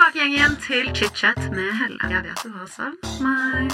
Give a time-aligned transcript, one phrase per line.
[0.00, 1.98] tilbake igjen, til chit-chat med Helle.
[2.08, 3.68] Jeg vet du har savn meg.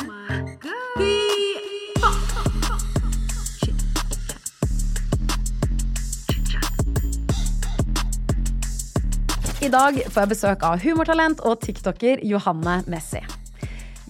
[9.62, 13.22] I dag får jeg besøk av humortalent og tiktoker Johanne Messi.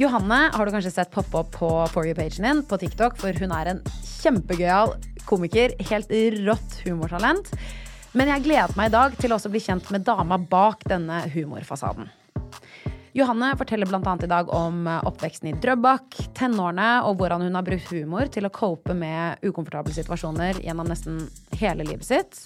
[0.01, 3.53] Johanne har du kanskje sett poppe opp på For you-pagen din på TikTok, for hun
[3.53, 3.85] er en
[4.23, 4.97] kjempegøyal
[5.29, 5.77] komiker.
[5.93, 6.09] Helt
[6.49, 7.53] rått humortalent.
[8.17, 11.19] Men jeg gleder meg i dag til også å bli kjent med dama bak denne
[11.35, 12.09] humorfasaden.
[13.17, 14.15] Johanne forteller bl.a.
[14.25, 18.53] i dag om oppveksten i Drøbak, tenårene og hvordan hun har brukt humor til å
[18.53, 21.23] cope med ukomfortable situasjoner gjennom nesten
[21.61, 22.41] hele livet sitt.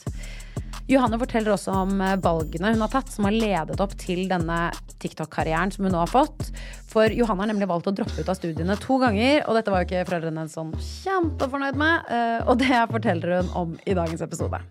[0.90, 4.58] Johanne forteller også om valgene hun har tatt som har ledet opp til denne
[5.02, 6.50] TikTok-karrieren som hun nå har fått.
[6.90, 9.84] For Johanne har nemlig valgt å droppe ut av studiene to ganger, og dette var
[9.84, 14.26] jo ikke foreldrene hennes sånn kjempefornøyd med, eh, og det forteller hun om i dagens
[14.26, 14.64] episode.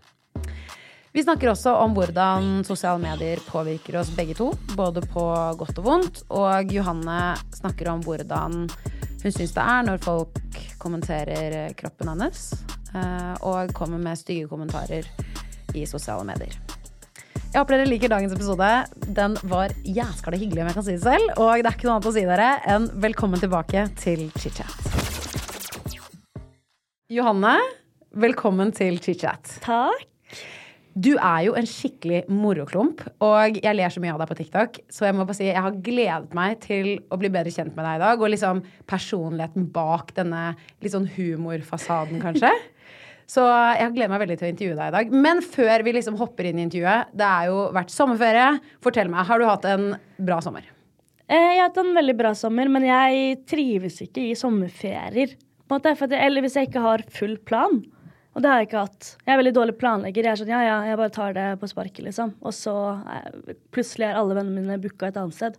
[1.19, 5.23] Vi snakker også om hvordan sosiale medier påvirker oss begge to, både på
[5.59, 6.21] godt og vondt.
[6.31, 12.45] Og Johanne snakker om hvordan hun syns det er når folk kommenterer kroppen hennes,
[12.95, 15.11] eh, og kommer med stygge kommentarer
[15.75, 16.55] i sosiale medier.
[17.49, 18.69] Jeg håper dere liker dagens episode.
[19.19, 21.33] Den var jæskla hyggelig, om jeg kan si det selv.
[21.35, 24.72] Og det er ikke noe annet å si dere enn velkommen tilbake til chit-chat.
[27.11, 27.57] Johanne,
[28.16, 29.59] velkommen til chit-chat.
[29.67, 30.07] Takk.
[30.97, 34.79] Du er jo en skikkelig moroklump, og jeg ler så mye av deg på TikTok.
[34.91, 37.85] Så jeg må bare si, jeg har gledet meg til å bli bedre kjent med
[37.85, 38.23] deg i dag.
[38.23, 42.51] Og liksom personligheten bak denne litt sånn humorfasaden, kanskje.
[43.29, 45.11] Så jeg har gledet meg veldig til å intervjue deg i dag.
[45.27, 48.47] Men før vi liksom hopper inn i intervjuet, det er jo vært sommerferie.
[48.81, 49.85] Fortell meg, har du hatt en
[50.17, 50.65] bra sommer?
[51.29, 55.37] Eh, Jeg har hatt en veldig bra sommer, men jeg trives ikke i sommerferier.
[55.69, 57.83] Måte, jeg, eller hvis jeg ikke har full plan.
[58.39, 59.07] Og det har jeg ikke hatt.
[59.27, 60.23] Jeg er veldig dårlig planlegger.
[60.23, 62.29] Jeg er sånn, ja, ja, jeg bare tar det på sparket, liksom.
[62.39, 62.71] Og så
[63.03, 65.57] eh, plutselig er alle vennene mine booka et annet sted.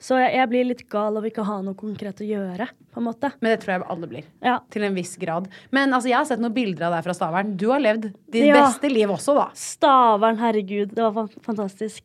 [0.00, 3.00] Så jeg, jeg blir litt gal av ikke å ha noe konkret å gjøre, på
[3.00, 3.30] en måte.
[3.40, 4.28] Men det tror jeg alle blir.
[4.44, 4.58] Ja.
[4.72, 5.48] Til en viss grad.
[5.72, 7.56] Men altså, jeg har sett noen bilder av deg fra Stavern.
[7.60, 8.66] Du har levd ditt Ja.
[8.66, 9.48] beste liv også, da.
[9.56, 10.92] Stavern, herregud.
[10.96, 12.04] Det var fantastisk.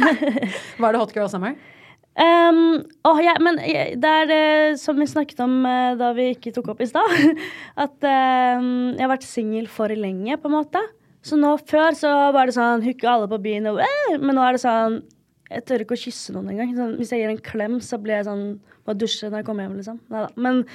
[0.80, 1.56] Var det Hot Girl Summer?
[2.14, 4.44] Um, oh, ja, men det er det
[4.78, 7.10] som vi snakket om uh, da vi ikke tok opp i stad.
[7.84, 10.82] At uh, jeg har vært singel for lenge, på en måte.
[11.24, 14.44] Så nå før så var det sånn hooke alle på byen, og, eh, men nå
[14.44, 15.00] er det sånn
[15.48, 16.74] Jeg tør ikke å kysse noen engang.
[16.76, 18.44] Sånn, hvis jeg gir en klem, så blir jeg sånn
[18.84, 20.00] Må dusje når jeg kommer hjem, liksom.
[20.12, 20.30] Neida.
[20.36, 20.64] Men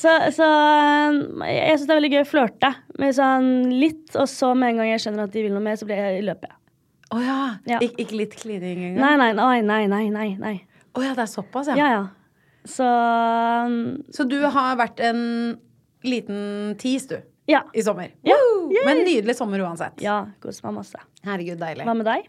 [0.00, 0.46] Så, så
[1.50, 2.68] jeg syns det er veldig gøy å flørte
[3.02, 5.76] med sånn litt, og så med en gang jeg skjønner at de vil noe mer,
[5.76, 6.59] så blir jeg løper jeg.
[7.10, 7.38] Å ja.
[7.66, 7.78] Ja.
[7.82, 9.02] Ik ikke litt klining engang?
[9.02, 10.28] Nei, nei, nei, nei, nei, nei.
[10.38, 10.54] nei.
[10.94, 11.76] Oh, ja, det er såpass, ja.
[11.78, 12.06] Ja, ja.
[12.68, 13.74] Så um,
[14.12, 15.20] Så du har vært en
[16.06, 17.18] liten tis, du,
[17.50, 17.62] ja.
[17.76, 18.12] i sommer.
[18.26, 18.36] Ja.
[18.86, 19.98] Men nydelig sommer uansett.
[20.04, 21.00] Ja, koser meg masse.
[21.26, 21.84] Herregud, deilig.
[21.88, 22.28] Hva med deg?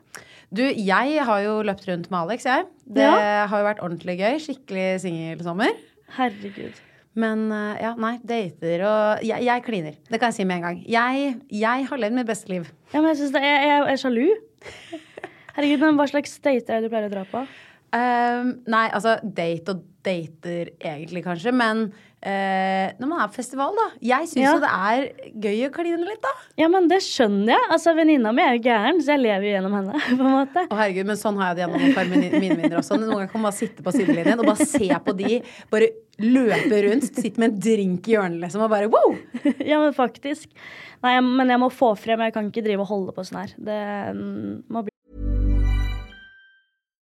[0.52, 2.66] Du, jeg har jo løpt rundt med Alex, jeg.
[2.86, 3.46] Det Ja.
[3.48, 4.40] har jo vært ordentlig gøy.
[4.44, 5.78] Skikkelig singelsommer.
[6.18, 6.80] Herregud.
[7.16, 9.96] Men eh, ja, nei, dater og jeg, jeg kliner.
[10.08, 10.78] Det kan jeg si med en gang.
[10.88, 12.68] Jeg, jeg har levd mitt beste liv.
[12.94, 14.28] Ja, men jeg, synes det, jeg, jeg er sjalu.
[15.56, 17.44] Herregud, men Hva slags dater er det du pleier å dra på?
[17.92, 21.52] Ehm, nei, altså date og dater egentlig, kanskje.
[21.54, 23.88] Men uh, når man er på festival, da.
[24.02, 24.54] Jeg syns Ja.
[24.64, 26.32] det er gøy å kline litt, da.
[26.58, 27.68] Ja, men Det skjønner jeg.
[27.76, 30.04] Altså, Venninna mi er jo gæren, så jeg lever jo gjennom henne.
[30.18, 30.64] på en måte.
[30.72, 32.98] Å herregud, men Sånn har jeg det gjennom et par mine mine også.
[32.98, 35.42] Noen ganger kan man bare sitte på sidelinjen og bare se på de
[35.74, 35.92] bare
[36.22, 37.12] løpe rundt.
[37.22, 39.14] Sitte med en drink i hjørnet liksom, og bare wow!
[39.72, 40.48] Ja, men faktisk.
[41.04, 42.24] Nei, Men jeg må få frem.
[42.26, 43.54] Jeg kan ikke drive og holde på sånn her.
[43.60, 43.82] Det
[44.16, 44.92] mm, må bli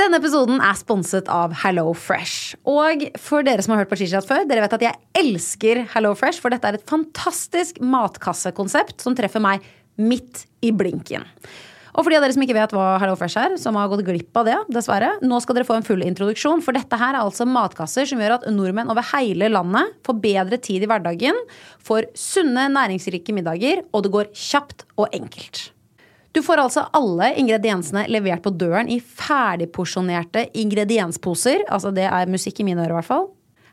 [0.00, 2.54] Denne episoden er sponset av Hello Fresh.
[2.64, 6.14] Og for dere som har hørt på Chichat før, dere vet at jeg elsker Hello
[6.16, 9.66] Fresh, for dette er et fantastisk matkassekonsept som treffer meg
[10.00, 11.26] midt i blinken.
[11.90, 14.06] Og for de av dere som ikke vet hva Hello Fresh er, som har gått
[14.06, 17.20] glipp av det, dessverre, nå skal dere få en full introduksjon, for dette her er
[17.20, 21.44] altså matkasser som gjør at nordmenn over hele landet får bedre tid i hverdagen,
[21.84, 25.66] får sunne, næringsrike middager, og det går kjapt og enkelt.
[26.30, 31.64] Du får altså alle ingrediensene levert på døren i ferdigporsjonerte ingrediensposer.
[31.66, 33.26] Altså det er musikk i mine ører, i hvert fall.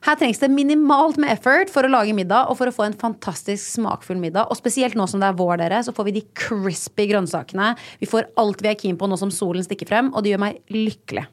[0.08, 2.98] Her trengs det minimalt med effort for å lage middag og for å få en
[2.98, 4.50] fantastisk smakfull middag.
[4.50, 7.74] Og spesielt nå som det er vår, dere, så får vi de crispy grønnsakene.
[8.02, 10.46] Vi får alt vi er keen på nå som solen stikker frem, og det gjør
[10.48, 11.28] meg lykkelig.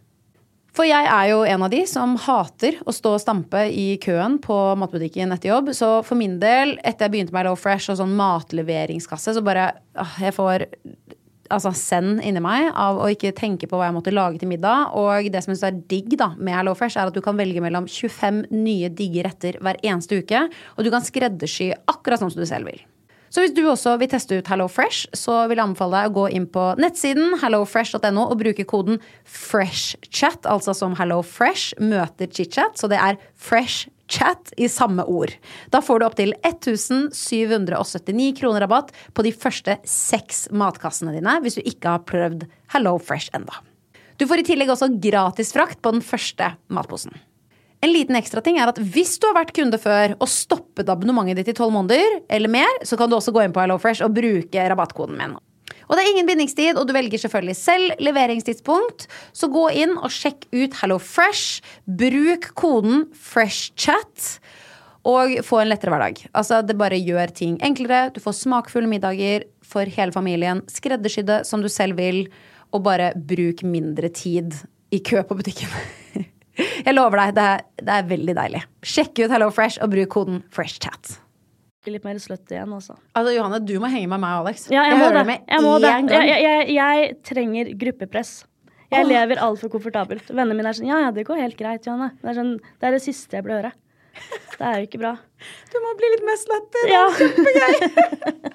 [0.75, 4.41] For jeg er jo en av de som hater å stå og stampe i køen
[4.43, 5.71] på matbutikken etter jobb.
[5.76, 9.71] Så for min del, etter jeg begynte med Low Fresh og sånn matleveringskasse, så bare
[10.03, 10.67] åh, Jeg får
[11.53, 14.97] altså send inni meg av å ikke tenke på hva jeg måtte lage til middag.
[14.99, 17.38] Og det som jeg synes er digg da med Hello Fresh, er at du kan
[17.38, 20.47] velge mellom 25 nye digge retter hver eneste uke.
[20.75, 22.82] Og du kan skreddersy akkurat sånn som du selv vil.
[23.35, 26.15] Så hvis du også vil teste ut Hello Fresh, så vil jeg anbefale deg å
[26.21, 32.79] gå inn på nettsiden hellofresh.no og bruke koden FreshChat, altså som Hello Fresh møter chitchat.
[32.79, 35.35] Så det er FreshChat i samme ord.
[35.75, 41.67] Da får du opptil 1779 kroner rabatt på de første seks matkassene dine hvis du
[41.67, 42.47] ikke har prøvd
[42.77, 43.59] Hello Fresh enda.
[44.15, 47.19] Du får i tillegg også gratis frakt på den første matposen.
[47.85, 51.43] En liten ekstra ting er at Hvis du har vært kunde før og stoppet abonnementet
[51.43, 54.15] ditt i tolv måneder, eller mer, så kan du også gå inn på HelloFresh og
[54.17, 55.35] bruke rabattkoden min.
[55.85, 59.05] Og det er ingen bindingstid, og du velger selvfølgelig selv leveringstidspunkt.
[59.37, 61.65] Så gå inn og sjekk ut HelloFresh.
[61.85, 64.39] Bruk koden FreshChat.
[65.05, 66.23] Og få en lettere hverdag.
[66.33, 68.15] Altså, det bare gjør ting enklere.
[68.15, 70.65] Du får smakfulle middager for hele familien.
[70.73, 72.25] Skreddersydde som du selv vil.
[72.73, 74.57] Og bare bruk mindre tid
[74.89, 75.69] i kø på butikken.
[76.56, 78.62] Jeg lover deg, det er, det er veldig deilig.
[78.87, 81.17] Sjekk ut HelloFresh og bruk koden FreshChat.
[81.91, 82.95] Litt mer sløtt igjen, altså.
[83.12, 84.69] Altså, Johanne, du må henge med meg og Alex.
[84.73, 85.25] Ja, jeg, må hører det.
[85.29, 86.29] med Jeg, må én gang.
[86.31, 88.33] Jeg, jeg, jeg trenger gruppepress.
[88.95, 90.29] Jeg lever altfor komfortabelt.
[90.31, 92.12] Vennene mine er sånn Ja, ja, det går helt greit, Johanne.
[92.23, 93.73] Det er, sånn, det er det siste jeg vil høre.
[94.55, 95.15] Det er jo ikke bra.
[95.75, 96.83] Du må bli litt mer slutty.
[96.89, 97.05] Ja.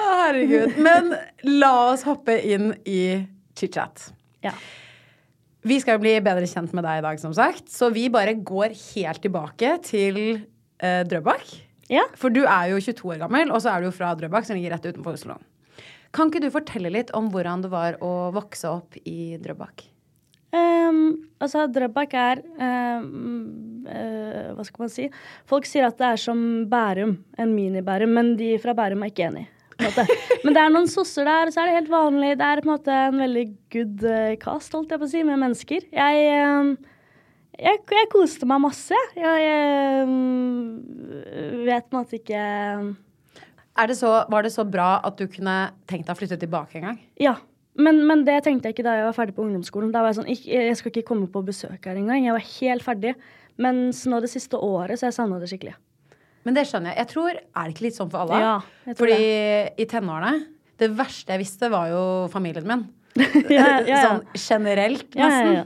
[0.00, 0.78] Å, herregud.
[0.82, 1.12] Men
[1.60, 3.02] la oss hoppe inn i
[3.54, 4.08] chit-chat.
[4.46, 4.56] ja.
[5.64, 7.70] Vi skal bli bedre kjent med deg i dag, som sagt.
[7.72, 11.54] Så vi bare går helt tilbake til eh, Drøbak.
[11.88, 12.04] ja.
[12.20, 14.58] For du er jo 22 år gammel, og så er du jo fra Drøbak, som
[14.58, 15.38] ligger rett utenfor Oslo.
[16.14, 19.86] Kan ikke du fortelle litt om hvordan det var å vokse opp i Drøbak?
[20.54, 23.08] Um, altså, Drøbak er um,
[23.88, 25.08] uh, Hva skal man si?
[25.50, 29.30] Folk sier at det er som Bærum, en mini-Bærum, men de fra Bærum er ikke
[29.32, 29.48] enig.
[30.44, 32.34] Men det er noen sosser der, og så er det helt vanlig.
[32.40, 33.44] Det er på en måte en veldig
[33.74, 35.86] good eh, cast, holdt jeg på å si, med mennesker.
[35.94, 36.74] Jeg, ehm,
[37.58, 39.00] jeg, jeg koste meg masse.
[39.18, 40.06] Jeg, jeg
[41.66, 42.44] vet på en måte ikke
[43.74, 45.54] det så, var det så bra at du kunne
[45.90, 47.00] tenkt deg å flytte tilbake en gang?
[47.18, 47.34] Ja.
[47.74, 49.90] Men, men det tenkte jeg ikke da jeg var ferdig på ungdomsskolen.
[49.90, 52.22] Da var Jeg sånn, jeg, jeg skal ikke komme på besøk her engang.
[52.22, 53.16] Jeg var helt ferdig.
[53.58, 55.74] Mens nå det siste året så jeg savna det skikkelig.
[56.44, 56.98] Men det skjønner jeg.
[57.04, 58.40] Jeg tror, Er det ikke litt sånn for alle?
[58.42, 58.54] Ja,
[58.88, 59.30] jeg tror Fordi
[59.80, 60.34] i tenårene
[60.78, 62.02] Det verste jeg visste, var jo
[62.32, 62.84] familien min.
[63.48, 64.02] Ja, ja, ja.
[64.08, 65.56] Sånn generelt, Ja, ja, nesten.
[65.62, 65.64] ja.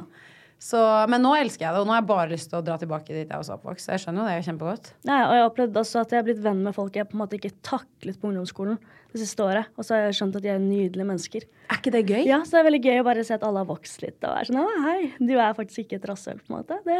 [0.58, 2.74] Så, men nå elsker jeg det, og nå har jeg bare lyst til å dra
[2.80, 3.90] tilbake dit jeg også er oppvokst.
[3.92, 4.88] Jeg skjønner jo det kjempegodt.
[5.06, 7.14] Nei, og jeg har opplevd også at jeg har blitt venn med folk jeg på
[7.14, 8.80] en måte ikke taklet på ungdomsskolen
[9.14, 9.70] det siste året.
[9.78, 11.46] Og så har jeg skjønt at de er nydelige mennesker.
[11.70, 12.24] Er ikke det gøy?
[12.26, 14.34] Ja, så det er veldig gøy å bare se at alle har vokst litt og
[14.34, 16.80] er sånn hei, du er faktisk ikke et rasshøl, på en måte.
[16.90, 16.98] Det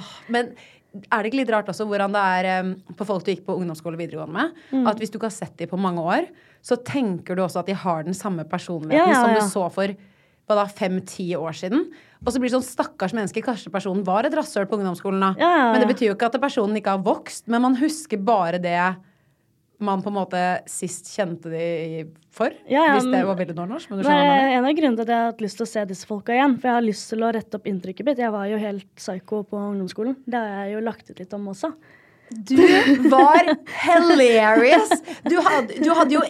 [0.00, 0.54] Åh, men
[1.06, 3.56] er det ikke litt rart også hvordan det er um, på folk du gikk på
[3.58, 4.60] ungdomsskole og videregående med?
[4.72, 4.86] Mm.
[4.90, 6.28] At hvis du ikke har sett dem på mange år,
[6.64, 9.66] så tenker du også at de har den samme personligheten Ja, ja, som du så
[9.74, 9.94] for
[10.48, 11.84] hva da, fem-ti år siden.
[12.24, 13.42] Og så blir det sånn stakkars menneske.
[13.44, 15.34] Kanskje personen var et rasshøl på ungdomsskolen, da.
[15.36, 18.20] Ja, ja, Men det betyr jo ikke at personen ikke har vokst, men man husker
[18.24, 18.78] bare det
[19.78, 21.66] man på en måte sist kjente de
[22.34, 22.54] for.
[22.70, 23.90] Ja, ja, hvis det var veldig nordnorsk.
[23.90, 25.66] Men du skjønner jeg er en av grunnene til at jeg har hatt lyst til
[25.66, 26.56] å se disse folka igjen.
[26.58, 28.22] For jeg har lyst til å rette opp inntrykket mitt.
[28.22, 30.18] Jeg var jo helt psycho på ungdomsskolen.
[30.26, 31.70] Det har jeg jo lagt ut litt om også.
[32.28, 32.58] Du
[33.08, 33.38] var
[33.84, 34.90] hilarious!
[35.24, 36.24] Du hadde, du hadde jo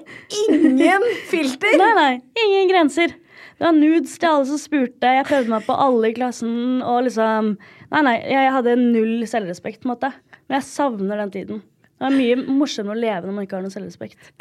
[0.44, 1.74] ingen filter!
[1.80, 2.12] Nei, nei.
[2.44, 3.16] Ingen grenser.
[3.58, 5.16] Det var nudes til alle som spurte.
[5.16, 6.78] Jeg prøvde meg på alle i klassen.
[6.86, 7.56] Og liksom
[7.88, 8.16] Nei, nei.
[8.28, 10.12] Jeg hadde null selvrespekt, på en måte.
[10.46, 11.62] Men jeg savner den tiden.
[11.98, 14.32] Det er mye morsommere å leve når man ikke har noe selvrespekt.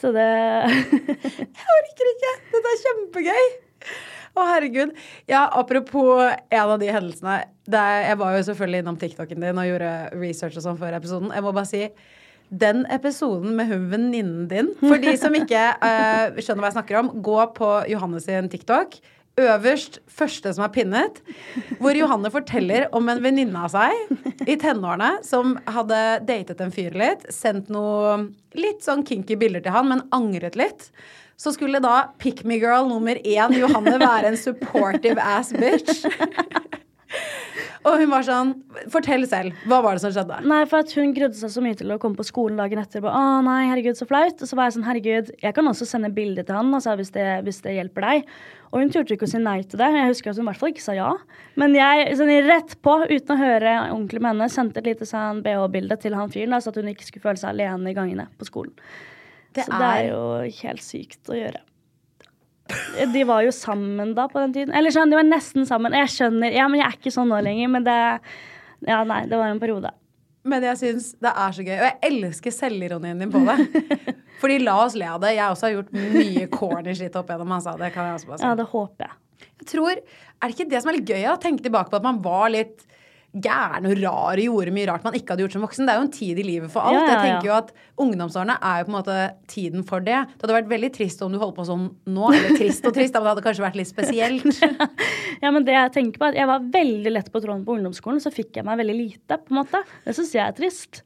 [0.00, 0.28] Så det
[1.56, 2.36] Jeg orker ikke!
[2.52, 3.50] Dette er kjempegøy!
[4.30, 4.94] Å, herregud.
[5.28, 7.40] Ja, apropos en av de hendelsene.
[7.70, 11.32] Er, jeg var jo selvfølgelig innom TikToken din og gjorde research og sånn før episoden.
[11.34, 11.82] Jeg må bare si
[12.50, 17.00] den episoden med hun venninnen din For de som ikke uh, skjønner hva jeg snakker
[17.02, 18.96] om, gå på Johannes sin TikTok.
[19.40, 21.20] Øverst, første som er pinnet,
[21.80, 26.96] hvor Johanne forteller om en venninne av seg i tenårene som hadde datet en fyr
[26.98, 28.18] litt, sendt noe
[28.58, 30.90] litt sånn kinky bilder til han, men angret litt.
[31.40, 36.04] Så skulle da pick me girl nummer én, Johanne, være en supportive ass bitch.
[37.88, 38.50] Og hun var sånn
[38.92, 39.56] Fortell selv.
[39.68, 40.40] Hva var det som skjedde?
[40.50, 43.00] Nei, for at hun grudde seg så mye til å komme på skolen dagen etter.
[43.04, 44.36] Bare, å nei, herregud, så flaut.
[44.36, 47.12] Og så var jeg sånn, herregud, jeg kan også sende bilde til han altså, hvis,
[47.14, 48.34] det, hvis det hjelper deg.
[48.70, 49.88] Og hun turte ikke å si nei til det.
[49.96, 51.08] Jeg husker at hun i hvert fall ikke sa ja.
[51.60, 55.40] Men jeg sånn, rett på, uten å høre ordentlig med henne, sendte et lite sånn
[55.46, 58.50] BH-bilde til han fyren, så at hun ikke skulle føle seg alene i gangene på
[58.50, 58.76] skolen.
[59.56, 60.22] Det så det er jo
[60.60, 61.64] helt sykt å gjøre.
[63.14, 64.74] De var jo sammen da på den tiden.
[64.76, 65.94] Eller sånn, de var nesten sammen.
[65.96, 67.72] Jeg skjønner, ja, men jeg er ikke sånn nå lenger.
[67.76, 67.96] Men det
[68.88, 69.90] Ja, nei, det var en periode.
[70.48, 71.74] Men jeg syns det er så gøy.
[71.76, 73.56] Og jeg elsker selvironien din på det.
[74.40, 75.34] Fordi la oss le av det.
[75.36, 77.52] Jeg også har gjort mye corny shit opp gjennom.
[77.58, 77.74] Altså.
[77.80, 78.46] Det kan jeg også bare si.
[78.48, 79.18] Ja, det håper jeg.
[79.60, 79.90] Jeg tror,
[80.40, 81.26] Er det ikke det som er litt gøy?
[81.28, 82.86] å tenke tilbake på at man var litt
[83.30, 85.86] gæren og rar og gjorde mye rart man ikke hadde gjort som voksen.
[85.86, 86.96] Det er jo en tid i livet for alt.
[86.98, 87.68] Ja, ja, Jeg tenker jo at
[88.00, 89.16] Ungdomsårene er jo på en måte
[89.52, 90.16] tiden for det.
[90.34, 92.30] Det hadde vært veldig trist om du holdt på sånn nå.
[92.34, 94.48] Eller trist og trist, men det hadde kanskje vært litt spesielt.
[95.40, 97.72] Ja, men det Jeg tenker på er at jeg var veldig lett på tråden på
[97.78, 99.38] ungdomsskolen, så fikk jeg meg veldig lite.
[99.40, 99.80] på en måte.
[100.04, 101.00] Det syns jeg er trist.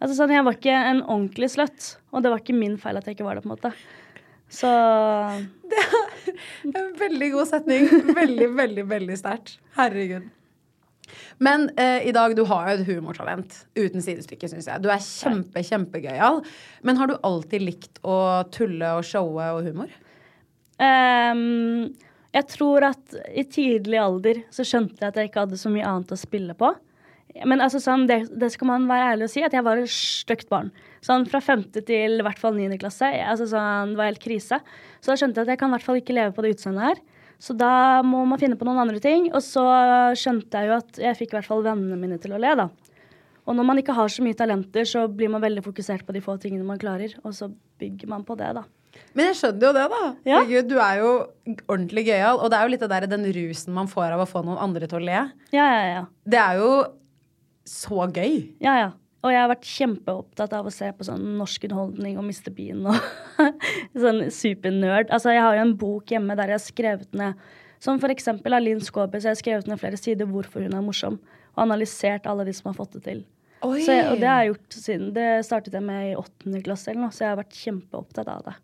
[0.00, 3.06] Altså sånn, Jeg var ikke en ordentlig slutt, og det var ikke min feil at
[3.06, 3.44] jeg ikke var det.
[3.44, 3.70] på en måte.
[4.50, 4.68] Så
[5.70, 7.86] Det er En veldig god setning.
[8.16, 9.56] Veldig, veldig, veldig sterkt.
[9.78, 10.26] Herregud.
[11.38, 14.80] Men eh, i dag, du har jo et humortalent uten sidestykke, syns jeg.
[14.80, 16.40] Du er kjempe, kjempegøyal.
[16.86, 18.16] Men har du alltid likt å
[18.54, 19.92] tulle og showe og humor?
[20.80, 21.92] Um,
[22.36, 25.86] Jeg tror at i tidlig alder så skjønte jeg at jeg ikke hadde så mye
[25.88, 26.72] annet å spille på.
[27.48, 29.92] Men altså sånn, det, det skal man være ærlig og si, at jeg var et
[29.92, 30.70] stygt barn.
[31.04, 33.08] Sånn Fra femte til i hvert fall niende klasse.
[33.12, 34.60] Jeg, altså sånn, det var helt krise.
[35.00, 36.88] Så da skjønte jeg at jeg kan i hvert fall ikke leve på det utseendet
[36.88, 37.02] her.
[37.42, 39.28] Så da må man finne på noen andre ting.
[39.34, 39.64] Og så
[40.16, 42.70] skjønte jeg jo at jeg fikk i hvert fall vennene mine til å le, da.
[43.46, 46.22] Og når man ikke har så mye talenter, så blir man veldig fokusert på de
[46.24, 47.14] få tingene man klarer.
[47.22, 47.50] Og så
[47.80, 48.64] bygger man på det, da.
[49.14, 50.02] Men jeg skjønner jo det, da.
[50.26, 50.42] Ja.
[50.48, 51.10] Gud, du er jo
[51.68, 52.40] ordentlig gøyal.
[52.40, 54.58] Og det er jo litt det der, den rusen man får av å få noen
[54.66, 55.24] andre til å le.
[55.54, 56.04] Ja, ja, ja.
[56.26, 56.70] Det er jo
[57.66, 58.40] så gøy.
[58.62, 58.90] Ja, ja.
[59.24, 62.50] Og jeg har vært kjempeopptatt av å se på sånn norsk underholdning og Mr.
[62.54, 63.46] Bean og
[64.04, 65.08] sånn supernerd.
[65.10, 67.46] Altså, jeg har jo en bok hjemme der jeg har skrevet ned
[67.82, 70.74] som for eksempel av Linn Skåber, så jeg har skrevet ned flere sider hvorfor hun
[70.74, 71.18] er morsom,
[71.54, 73.24] og analysert alle de som har fått det til.
[73.66, 77.06] Jeg, og det har jeg gjort siden Det startet jeg med i åttende klasse eller
[77.06, 78.54] noe, så jeg har vært kjempeopptatt av det.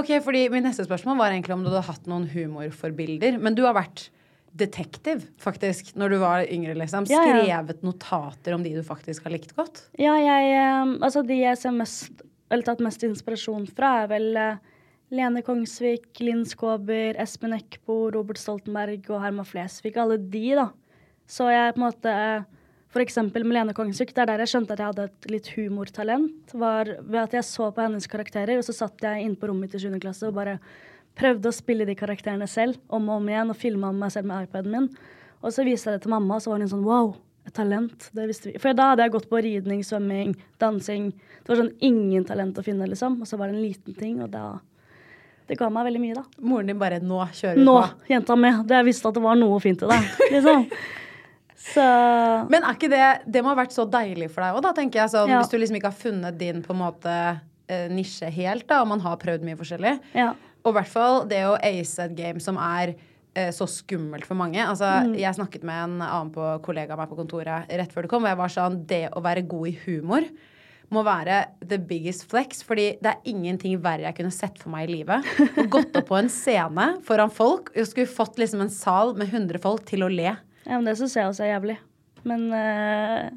[0.00, 3.36] Ok, fordi Mitt neste spørsmål var egentlig om du hadde hatt noen humorforbilder.
[3.42, 4.08] Men du har vært
[4.52, 6.74] detektiv, faktisk, når du var yngre.
[6.74, 7.06] liksom.
[7.10, 7.38] Ja, ja.
[7.38, 9.84] Skrevet notater om de du faktisk har likt godt.
[9.98, 14.36] Ja, jeg eh, Altså, de jeg ser mest Eller tatt mest inspirasjon fra, er vel
[14.36, 14.56] eh,
[15.14, 19.96] Lene Kongsvik, Linn Skåber, Espen Eckbo, Robert Stoltenberg og Herman Flesvig.
[19.98, 20.68] Alle de, da.
[21.30, 22.48] Så jeg på en måte eh,
[22.90, 25.50] For eksempel med Lene Kongsvik, det er der jeg skjønte at jeg hadde et litt
[25.54, 26.54] humortalent.
[26.58, 29.68] Var ved at jeg så på hennes karakterer, og så satt jeg inne på rommet
[29.68, 29.94] mitt i 7.
[30.02, 30.58] klasse og bare
[31.16, 34.48] prøvde å spille de karakterene selv om og om igjen, og filma meg selv med
[34.48, 34.88] iPaden min.
[35.42, 37.14] Og så viste jeg det til mamma, og så var hun sånn wow,
[37.46, 38.10] et talent.
[38.12, 38.58] Det visste vi.
[38.58, 41.10] For da hadde jeg gått på ridning, svømming, dansing.
[41.44, 43.20] Det var sånn ingen talent å finne, liksom.
[43.22, 44.58] Og så var det en liten ting, og da
[45.50, 46.22] Det ga meg veldig mye, da.
[46.46, 48.06] Moren din bare 'nå kjører vi Nå, på'.
[48.08, 48.50] jenta mi.
[48.70, 50.02] Jeg visste at det var noe fint i deg.
[50.30, 50.66] Liksom.
[51.56, 51.84] Så
[52.48, 55.00] Men er ikke det Det må ha vært så deilig for deg òg, da, tenker
[55.02, 55.10] jeg.
[55.10, 55.40] Sånn, Ja.
[55.42, 58.88] Hvis du liksom ikke har funnet din på en måte eh, nisje helt, da, og
[58.88, 59.98] man har prøvd mye forskjellig.
[60.14, 60.34] ja.
[60.64, 62.94] Og i hvert fall det å ace et game som er
[63.34, 64.60] eh, så skummelt for mange.
[64.60, 65.14] Altså, Mm.
[65.18, 68.24] Jeg snakket med en annen på, kollega av meg på kontoret rett før du kom,
[68.24, 70.26] og jeg var sånn Det å være god i humor
[70.90, 74.88] må være the biggest flex, fordi det er ingenting verre jeg kunne sett for meg
[74.88, 75.22] i livet.
[75.62, 79.30] Og gått opp på en scene foran folk og skulle fått liksom en sal med
[79.30, 80.32] 100 folk til å le.
[80.66, 81.76] ja, men det syns jeg også er jævlig.
[82.26, 83.30] Men, eh,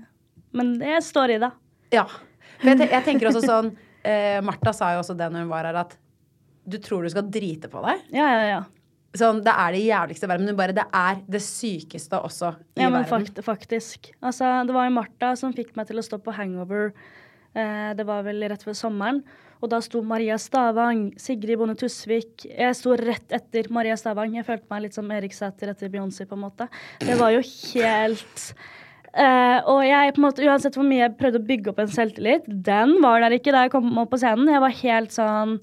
[0.58, 1.52] men jeg står i det.
[1.94, 2.08] Ja.
[2.58, 3.70] For jeg, jeg tenker også sånn
[4.02, 5.94] eh, Martha sa jo også det når hun var her, at
[6.68, 8.02] du tror du skal drite på deg.
[8.16, 8.62] Ja, ja, ja.
[9.14, 12.82] Sånn, Det er det jævligste i verden, men bare det er det sykeste også i
[12.82, 13.28] Ja, men verden.
[13.28, 14.12] fakt, faktisk.
[14.24, 16.94] Altså, det var jo Martha som fikk meg til å stå på hangover.
[17.54, 19.22] Eh, det var vel rett før sommeren.
[19.62, 24.34] Og da sto Maria Stavang, Sigrid Bonde Tusvik Jeg sto rett etter Maria Stavang.
[24.36, 26.68] Jeg følte meg litt som Erik Sæther etter Beyoncé, på en måte.
[27.00, 27.40] Det var jo
[27.74, 28.54] helt
[29.14, 32.96] Eh, og jeg måte, uansett hvor mye jeg prøvde å bygge opp en selvtillit, den
[33.04, 34.50] var der ikke da jeg kom opp på scenen.
[34.50, 35.60] Jeg var helt sånn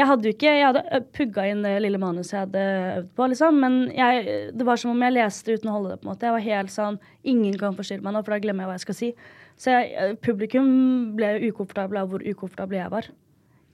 [0.00, 2.64] Jeg hadde jo ikke Jeg hadde ø, pugga inn det lille manuset jeg hadde
[3.00, 3.60] øvd på, liksom.
[3.60, 6.00] Men jeg, det var som om jeg leste uten å holde det.
[6.00, 6.28] på en måte.
[6.28, 6.98] Jeg var helt sånn
[7.34, 9.12] Ingen kan forstyrre meg nå, for da glemmer jeg hva jeg skal si.
[9.60, 10.70] Så jeg, publikum
[11.18, 13.10] ble ukomfortable av hvor ukomfortable jeg var.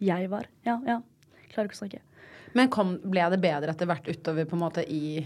[0.03, 0.51] Jeg var.
[0.67, 1.01] Ja, ja.
[1.53, 2.03] Klarer ikke å snakke.
[2.57, 5.21] Men kom, ble det bedre etter hvert utover på en måte i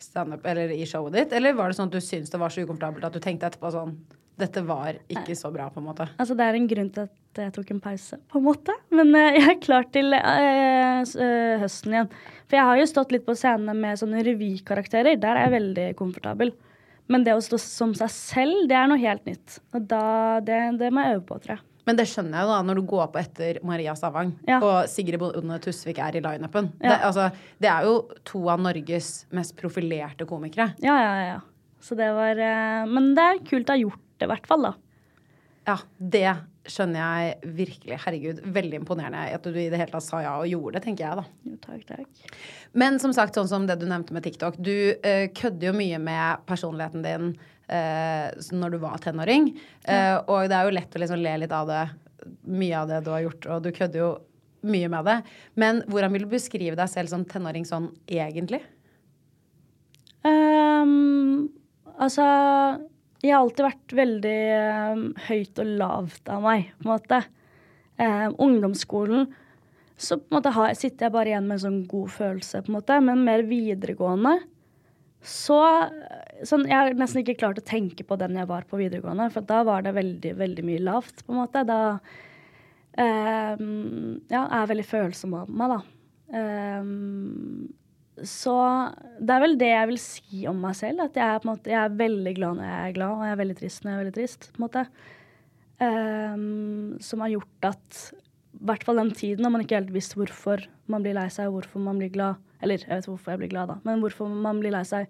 [0.00, 1.34] standup eller i showet ditt?
[1.36, 3.72] Eller var det sånn at du syntes det var så ukomfortabelt at du tenkte etterpå
[3.74, 3.96] sånn
[4.38, 6.06] Dette var ikke så bra, på en måte.
[6.14, 8.74] Altså, det er en grunn til at jeg tok en pause, på en måte.
[8.94, 12.10] Men uh, jeg er klar til uh, eh, høsten igjen.
[12.46, 15.18] For jeg har jo stått litt på scenene med sånne revykarakterer.
[15.18, 16.54] Der er jeg veldig komfortabel.
[17.10, 19.58] Men det å stå som seg selv, det er noe helt nytt.
[19.74, 20.04] Og da,
[20.44, 21.64] det, det må jeg øve på, tror jeg.
[21.88, 24.58] Men det skjønner jeg jo da, når du går på etter Maria Stavang, Ja.
[24.60, 26.68] og Sigrid Bonde Tusvik er i lineupen.
[26.82, 26.90] Ja.
[26.90, 27.94] Det, altså, det er jo
[28.28, 30.74] to av Norges mest profilerte komikere.
[30.84, 31.38] Ja, ja, ja.
[31.80, 32.34] Så det var
[32.90, 34.74] Men det er kult å ha gjort det, i hvert fall, da.
[35.68, 36.30] Ja, det
[36.68, 37.98] skjønner jeg virkelig.
[38.04, 41.06] Herregud, veldig imponerende at du i det hele tatt sa ja og gjorde det, tenker
[41.06, 41.24] jeg da.
[41.48, 42.32] Jo, takk, takk.
[42.78, 44.58] Men som sagt, sånn som det du nevnte med TikTok.
[44.60, 47.30] Du uh, kødder jo mye med personligheten din
[47.72, 49.50] uh, når du var tenåring.
[49.84, 51.84] Eh, og det er jo lett å liksom le litt av det,
[52.48, 54.10] mye av det du har gjort, og du kødder jo
[54.68, 55.18] mye med det.
[55.60, 58.62] Men hvordan vil du beskrive deg selv som tenåring sånn egentlig?
[60.26, 61.48] Um,
[61.96, 62.24] altså
[63.24, 64.38] Jeg har alltid vært veldig
[64.94, 67.20] um, høyt og lavt av meg, på en måte.
[67.98, 69.26] Um, ungdomsskolen
[69.98, 72.70] så på en måte har, sitter jeg bare igjen med en sånn god følelse, på
[72.70, 73.00] en måte.
[73.02, 74.36] Men mer videregående
[75.18, 75.58] så
[76.46, 79.42] sånn, Jeg har nesten ikke klart å tenke på den jeg var på videregående, for
[79.42, 81.64] da var det veldig, veldig mye lavt, på en måte.
[81.66, 81.80] Da
[83.58, 85.80] um, Ja, jeg er veldig følsom av meg, da.
[86.38, 87.68] Ehm,
[88.26, 88.54] så
[89.18, 91.04] det er vel det jeg vil si om meg selv.
[91.06, 93.40] At jeg er, måte, jeg er veldig glad når jeg er glad, og jeg er
[93.42, 94.48] veldig trist når jeg er veldig trist.
[94.52, 94.84] på en måte.
[95.78, 97.98] Um, som har gjort at
[98.58, 101.46] i hvert fall den tiden har man ikke helt visst hvorfor man blir lei seg,
[101.46, 102.40] og hvorfor man blir glad.
[102.64, 105.06] Eller jeg vet hvorfor jeg blir glad, da, men hvorfor man blir lei seg.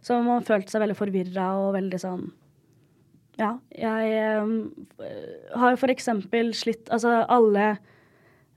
[0.00, 2.28] Så man følte følt seg veldig forvirra og veldig sånn
[3.38, 4.52] Ja, jeg um,
[5.58, 7.72] har for eksempel slitt Altså alle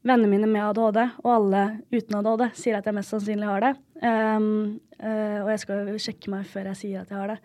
[0.07, 3.73] vennene mine med ADHD og alle uten ADHD sier at jeg mest sannsynlig har det.
[4.01, 7.37] Um, uh, og jeg skal sjekke meg før jeg sier at jeg har det.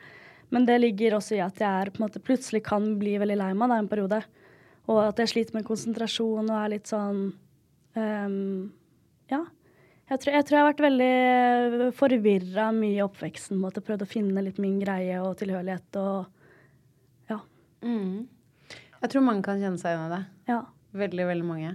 [0.54, 3.72] Men det ligger også i at jeg er, måte, plutselig kan bli veldig lei meg
[3.72, 4.22] da, en periode.
[4.86, 7.28] Og at jeg sliter med konsentrasjon og er litt sånn
[7.98, 8.40] um,
[9.32, 9.42] Ja.
[10.06, 13.56] Jeg tror, jeg tror jeg har vært veldig forvirra mye i oppveksten.
[13.58, 16.30] på måte, Prøvd å finne litt min greie og tilhørighet og
[17.32, 17.40] Ja.
[17.82, 20.22] Jeg tror mange kan kjenne seg igjen i det.
[20.54, 20.62] ja.
[20.96, 21.74] Veldig, veldig mange.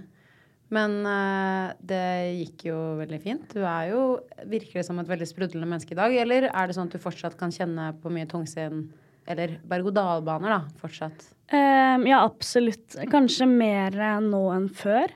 [0.72, 2.04] Men uh, det
[2.38, 3.44] gikk jo veldig fint.
[3.52, 4.02] Du er jo
[4.48, 6.14] virker som et veldig sprudlende menneske i dag.
[6.24, 8.86] Eller er det sånn at du fortsatt kan kjenne på mye tungsinn
[9.30, 11.28] eller berg-og-dal-baner, da, fortsatt?
[11.52, 12.96] Um, ja, absolutt.
[13.12, 15.12] Kanskje mer nå enn før.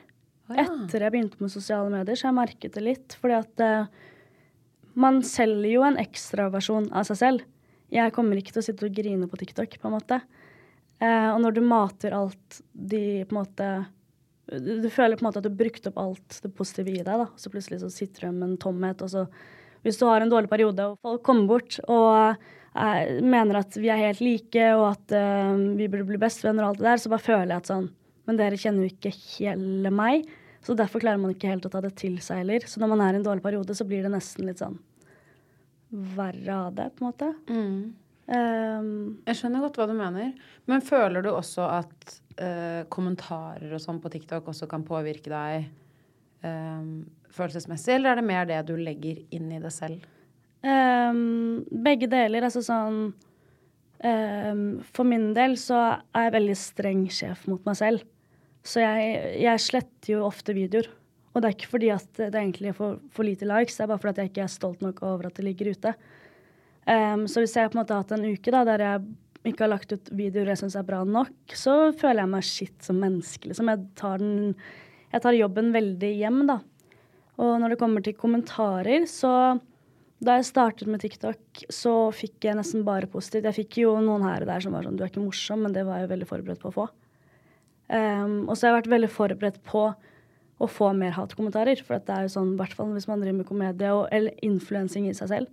[0.47, 0.63] Oh, ja.
[0.63, 3.17] Etter jeg begynte med sosiale medier, så har jeg merket det litt.
[3.19, 3.89] Fordi at uh,
[4.95, 7.47] man selger jo en ekstraversjon av seg selv.
[7.91, 10.21] Jeg kommer ikke til å sitte og grine på TikTok, på en måte.
[11.01, 13.71] Uh, og når du mater alt de på en måte
[14.47, 17.03] du, du føler på en måte at du har brukt opp alt det positive i
[17.03, 17.27] deg, da.
[17.39, 19.27] Så plutselig så sitter du med en tomhet, og så
[19.85, 22.41] Hvis du har en dårlig periode, og folk kommer bort og
[22.75, 26.73] eh, mener at vi er helt like, og at eh, vi burde bli bestevenner og
[26.73, 27.87] alt det der, så bare føler jeg at sånn
[28.27, 30.25] Men dere kjenner jo ikke hele meg,
[30.65, 32.65] så derfor klarer man ikke helt å ta det til seg heller.
[32.67, 34.75] Så når man er i en dårlig periode, så blir det nesten litt sånn
[36.17, 37.29] verre av det, på en måte.
[38.27, 40.33] Um, Jeg skjønner godt hva du mener.
[40.67, 45.69] Men føler du også at uh, kommentarer og sånn på TikTok også kan påvirke deg
[46.43, 50.03] um, følelsesmessig, eller er det mer det du legger inn i det selv?
[50.65, 52.47] Um, begge deler.
[52.49, 53.15] Altså sånn
[53.97, 55.77] For min del så
[56.13, 58.03] er jeg veldig streng sjef mot meg selv.
[58.61, 60.85] Så jeg, jeg sletter jo ofte videoer.
[61.33, 64.01] Og det er ikke fordi at det egentlig får for lite likes, det er bare
[64.03, 65.95] fordi at jeg ikke er stolt nok over at det ligger ute.
[66.87, 69.07] Um, så hvis jeg på en måte har hatt en uke da, der jeg
[69.51, 72.75] ikke har lagt ut videoer jeg syns er bra nok, så føler jeg meg shit
[72.83, 73.49] som menneske.
[73.49, 73.71] Liksom.
[73.71, 74.53] Jeg, tar den,
[75.11, 76.61] jeg tar jobben veldig hjem, da.
[77.37, 79.31] Og når det kommer til kommentarer, så
[80.17, 83.45] da jeg startet med TikTok, så fikk jeg nesten bare positivt.
[83.45, 85.75] Jeg fikk jo noen her og der som var sånn 'du er ikke morsom', men
[85.75, 86.87] det var jeg veldig forberedt på å få.
[87.87, 89.83] Um, og så har jeg vært veldig forberedt på
[90.57, 91.79] å få mer hatkommentarer.
[91.85, 94.33] For det er jo sånn, i hvert fall hvis man driver med komedie og, eller
[94.41, 95.47] influensing i seg selv.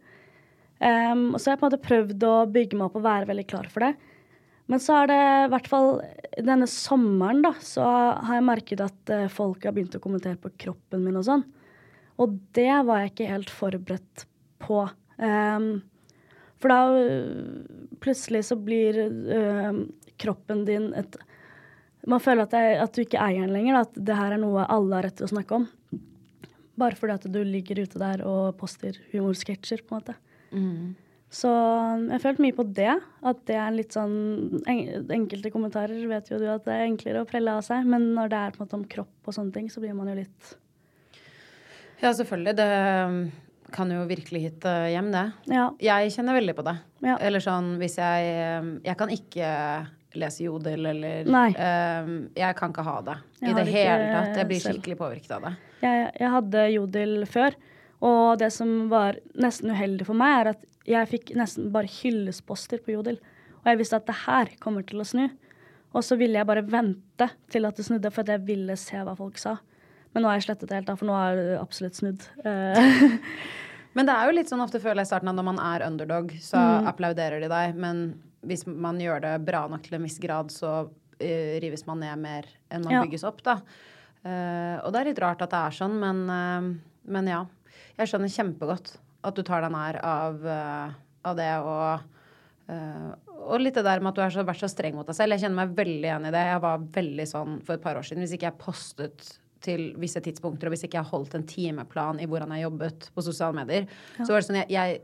[0.85, 3.47] Um, så har jeg på en måte prøvd å bygge meg opp og være veldig
[3.49, 3.95] klar for det.
[4.69, 5.89] Men så er det i hvert fall
[6.45, 10.53] denne sommeren, da, så har jeg merket at eh, folk har begynt å kommentere på
[10.65, 11.45] kroppen min og sånn.
[12.21, 14.25] Og det var jeg ikke helt forberedt
[14.65, 14.87] på.
[15.21, 15.69] Um,
[16.63, 17.61] for da øh,
[18.01, 19.85] plutselig så blir øh,
[20.21, 21.19] kroppen din et
[22.05, 23.77] Man føler at, jeg, at du ikke eier den lenger.
[23.77, 25.63] Da, at det her er noe alle har rett til å snakke om.
[26.77, 30.17] Bare fordi at du ligger ute der og poster humorsketsjer, på en måte.
[31.35, 32.93] Så jeg har følt mye på det.
[33.27, 37.29] At det er litt sånn Enkelte kommentarer vet jo du at det er enklere å
[37.29, 37.87] prelle av seg.
[37.91, 40.13] Men når det er på en måte om kropp og sånne ting, så blir man
[40.13, 40.53] jo litt
[42.03, 42.55] Ja, selvfølgelig.
[42.61, 42.69] Det
[43.11, 43.19] um,
[43.75, 45.27] kan jo virkelig hitte hjem, det.
[45.51, 45.67] Ja.
[45.83, 46.77] Jeg kjenner veldig på det.
[47.09, 47.19] Ja.
[47.19, 48.31] Eller sånn hvis jeg
[48.63, 49.51] um, Jeg kan ikke
[50.15, 54.37] lese jodel eller um, Jeg kan ikke ha det Jeg i det det hele tatt.
[54.39, 54.79] Jeg blir selv.
[54.79, 55.55] skikkelig påvirket av det.
[55.83, 57.57] Jeg, jeg hadde jodel før,
[58.05, 62.83] Og det som var nesten uheldig for meg, er at jeg fikk nesten bare hyllesposter
[62.85, 63.17] på Jodel.
[63.63, 65.25] Og jeg visste at det her kommer til å snu.
[65.95, 69.15] Og så ville jeg bare vente til at det snudde, for jeg ville se hva
[69.17, 69.57] folk sa.
[70.13, 72.27] Men nå har jeg slettet det helt, da, for nå har det absolutt snudd.
[72.45, 73.17] Eh,
[73.95, 75.85] Men det er jo litt sånn ofte føler jeg i starten at når man er
[75.87, 76.87] underdog, så Mm.
[76.91, 77.77] applauderer de deg.
[77.79, 78.01] Men
[78.45, 82.19] hvis man gjør det bra nok til en viss grad, så uh, rives man ned
[82.19, 83.03] mer enn man Ja.
[83.07, 83.61] bygges opp, da.
[84.27, 86.75] Uh, og det er litt rart at det er sånn, men, uh,
[87.07, 87.45] men ja.
[87.99, 92.11] Jeg skjønner kjempegodt at du tar deg nær av, eh, av det og
[92.73, 93.13] eh,
[93.45, 95.35] og litt det der med at du har vært så streng mot deg selv.
[95.35, 96.43] Jeg kjenner meg veldig igjen i det.
[96.49, 98.23] Jeg var veldig sånn for et par år siden.
[98.25, 99.27] Hvis ikke jeg postet
[99.65, 103.25] til visse tidspunkter, og hvis ikke jeg holdt en timeplan i hvordan jeg jobbet på
[103.27, 103.85] sosiale medier,
[104.17, 105.03] så var det sånn jeg, jeg,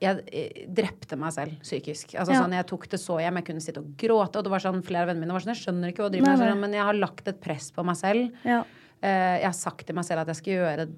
[0.00, 2.14] jeg eh, drepte meg selv psykisk.
[2.16, 2.40] Altså Ja.
[2.40, 3.36] sånn, Jeg tok det så hjem.
[3.42, 4.40] Jeg kunne sitte og gråte.
[4.40, 6.16] Og det var sånn, flere av vennene mine var sånn Jeg skjønner ikke hva du
[6.18, 8.32] driver med, sånn, men jeg har lagt et press på meg selv.
[8.48, 8.62] ja.
[9.04, 10.88] Jeg har sagt til meg selv at jeg skal gjøre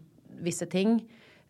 [0.46, 1.00] visse ting.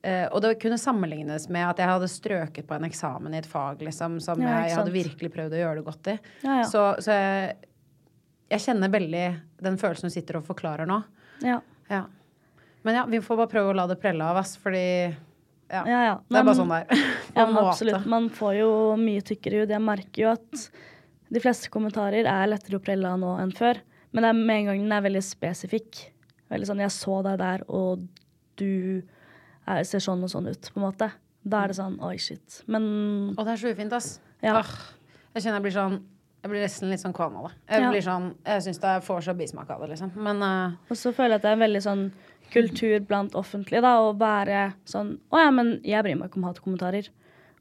[0.03, 3.49] Eh, og det kunne sammenlignes med at jeg hadde strøket på en eksamen i et
[3.51, 6.19] fag liksom, som Ja, jeg, jeg hadde virkelig prøvd å gjøre det godt i.
[6.45, 6.67] Ja, ja.
[6.71, 7.57] Så, så jeg,
[8.53, 9.25] jeg kjenner veldig
[9.67, 11.03] den følelsen du sitter og forklarer nå.
[11.45, 11.61] ja.
[11.91, 12.05] Ja.
[12.87, 16.01] Men ja, vi får bare prøve å la det prelle av, oss, fordi ja, Ja,
[16.05, 16.13] ja.
[16.29, 17.01] Det er bare sånn det er.
[17.37, 18.05] Ja, en men absolutt.
[18.07, 18.69] Man får jo
[19.01, 19.73] mye tykkere hud.
[19.75, 20.67] Jeg merker jo at
[21.35, 23.81] de fleste kommentarer er lettere å prelle av nå enn før.
[24.15, 26.05] Men det er med en gang den er veldig spesifikk.
[26.55, 28.07] Veldig sånn 'jeg så deg der, og
[28.57, 29.03] du
[29.87, 31.11] ser sånn og sånn ut', på en måte.
[31.47, 32.63] Da er det sånn 'oi, shit'.
[32.67, 34.21] Men Og det er så ufint, ass.
[34.43, 34.61] Ja.
[34.61, 34.71] Åh,
[35.35, 36.03] jeg kjenner jeg blir sånn
[36.45, 37.55] Jeg blir nesten litt sånn kvalm av det.
[37.69, 37.91] Jeg Ja.
[37.91, 40.13] blir sånn Jeg syns jeg får så bismak av det, liksom.
[40.15, 40.73] Men uh...
[40.91, 42.13] Og så føler jeg at det er en veldig sånn
[42.53, 46.45] kultur blant offentlige da, å være sånn Å ja, men jeg bryr meg ikke om
[46.45, 47.09] hatkommentarer.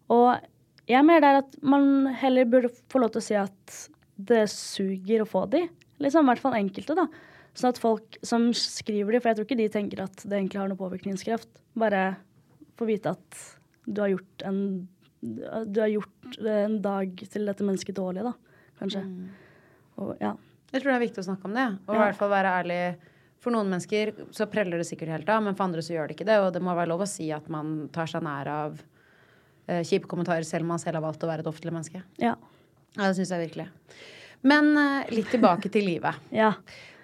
[0.09, 0.39] Og
[0.87, 4.47] jeg er mer der at man heller burde få lov til å si at det
[4.49, 5.67] suger å få de.
[5.99, 7.07] Liksom, I hvert fall enkelte, da.
[7.55, 10.59] Sånn at folk som skriver de, for jeg tror ikke de tenker at det egentlig
[10.59, 11.47] har noe påvirkningskraft,
[11.79, 12.01] bare
[12.75, 13.39] får vite at
[13.87, 14.59] du har gjort en
[15.25, 18.33] Du har gjort en dag til dette mennesket dårlig, da.
[18.77, 19.01] Kanskje.
[19.97, 20.35] Og ja.
[20.69, 21.63] jeg tror det er viktig å snakke om det.
[21.87, 22.03] Og i Ja.
[22.03, 22.79] hvert fall være ærlig.
[23.41, 26.17] For noen mennesker så preller det sikkert helt av, men for andre så gjør det
[26.17, 26.37] ikke det.
[26.43, 28.75] Og det må være lov å si at man tar seg nær av
[29.69, 32.03] uh, kjipe kommentarer selv om man selv har valgt å være et offentlig menneske.
[32.21, 32.35] Ja.
[32.97, 33.67] Ja, det syns jeg virkelig.
[34.45, 36.21] Men uh, litt tilbake til livet.
[36.35, 36.51] ja.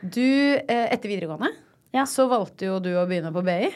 [0.01, 1.51] Du, eh, etter videregående,
[1.93, 2.03] Ja.
[2.05, 3.69] så valgte jo du å begynne på BI.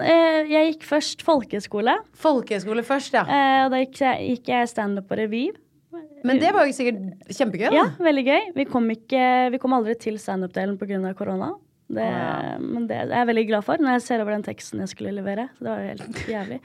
[0.00, 1.94] Eh, Jeg gikk først folkehøyskole.
[2.16, 3.22] Folkehøyskole først, ja.
[3.28, 5.50] Eh, og da gikk jeg, gikk jeg standup og revy.
[6.24, 7.74] Men det var jo sikkert kjempegøy, da.
[7.76, 8.54] Ja, veldig gøy.
[8.56, 11.14] Vi kom, ikke, vi kom aldri til standup-delen pga.
[11.14, 11.52] korona.
[11.86, 12.58] Det, Å, ja.
[12.58, 15.12] Men det er jeg veldig glad for når jeg ser over den teksten jeg skulle
[15.12, 15.50] levere.
[15.58, 16.60] Så det var jo helt jævlig.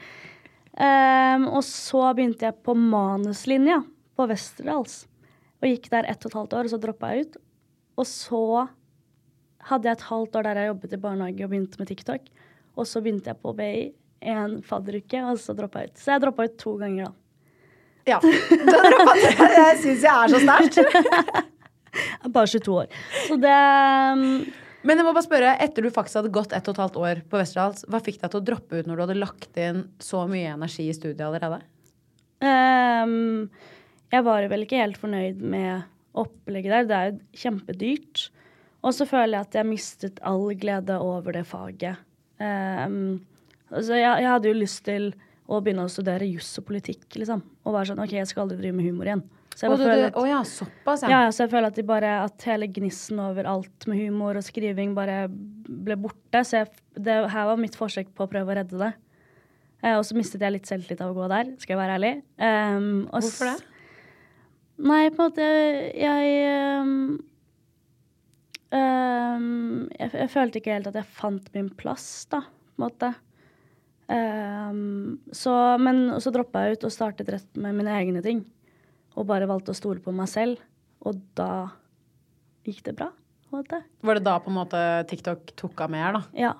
[0.79, 3.81] um, og så begynte jeg på manuslinja
[4.15, 5.07] på Westerdals.
[5.61, 7.37] Og gikk der ett og et halvt år, og så droppa jeg ut.
[7.99, 8.69] Og så
[9.67, 12.29] hadde jeg et halvt år der jeg jobbet i barnehage og begynte med TikTok.
[12.79, 13.71] Og så begynte jeg på BI
[14.29, 15.99] en fadderuke, og så droppa jeg ut.
[15.99, 17.13] Så jeg droppa ut to ganger, da.
[18.09, 18.17] Ja.
[18.23, 18.29] Du
[18.73, 19.33] har droppa det.
[19.59, 20.77] Jeg syns jeg er så sterkt.
[20.79, 22.87] Er Bare 22 år.
[23.27, 23.51] Så det
[24.15, 24.23] um,
[24.87, 27.21] Men jeg må bare spørre, etter du faktisk hadde gått ett og et halvt år
[27.29, 30.23] på Westerdals, hva fikk deg til å droppe ut når du hadde lagt inn så
[30.31, 31.59] mye energi i studiet allerede?
[32.41, 33.49] um,
[34.15, 35.83] Jeg var vel ikke helt fornøyd med
[36.17, 36.87] opplegget der.
[36.89, 38.25] Det er jo kjempedyrt.
[38.85, 41.99] Og så føler jeg at jeg mistet all glede over det faget.
[42.39, 43.19] Um,
[43.67, 45.09] altså jeg, jeg hadde jo lyst til
[45.49, 47.41] å begynne å studere juss og politikk, liksom.
[47.65, 49.25] Og være sånn OK, jeg skal aldri drive med humor igjen.
[49.55, 51.31] Så jeg bare du- du- at, oh, ja, såpass, ja, ja.
[51.35, 55.25] så jeg føler at, bare, at hele gnissen over alt med humor og skriving bare
[55.27, 56.45] ble borte.
[56.47, 58.93] Så jeg, det her var mitt forsøk på å prøve å redde det.
[59.83, 62.13] Uh, og så mistet jeg litt selvtillit av å gå der, skal jeg være ærlig.
[62.39, 63.57] Um, Hvorfor det?
[64.79, 65.45] Nei, på en måte
[65.99, 67.19] Jeg um,
[68.75, 73.11] um, jeg, jeg følte ikke helt at jeg fant min plass, da, på en måte.
[74.09, 78.41] Um, så, men så droppa jeg ut og startet rett med mine egne ting.
[79.17, 80.61] Og bare valgte å stole på meg selv.
[81.05, 81.69] Og da
[82.67, 83.11] gikk det bra.
[83.49, 86.21] Var det da på en måte TikTok tok av mer, da?
[86.37, 86.51] Ja.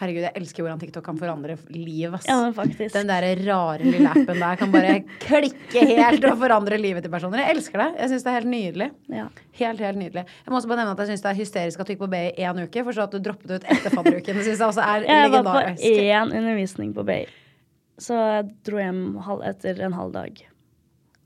[0.00, 2.24] Herregud, jeg elsker hvordan TikTok kan forandre liv, ass.
[2.24, 2.94] ja, faktisk.
[2.94, 7.42] Den der rare lille appen der kan bare klikke helt og forandre livet til personer.
[7.44, 7.88] Jeg elsker det.
[8.00, 8.88] Jeg syns det er helt nydelig.
[9.12, 9.26] Ja.
[9.60, 10.24] Helt, helt nydelig.
[10.24, 12.08] Jeg må også bare nevne at jeg syns det er hysterisk at du gikk på
[12.14, 14.40] BI i én uke, for så at du droppet ut etter fadderuken.
[14.40, 15.84] Det syns jeg også er Jeg var på legendarisk.
[15.84, 17.28] én undervisning på Bay.
[18.00, 19.02] Så jeg dro hjem
[19.50, 20.40] etter en halv dag.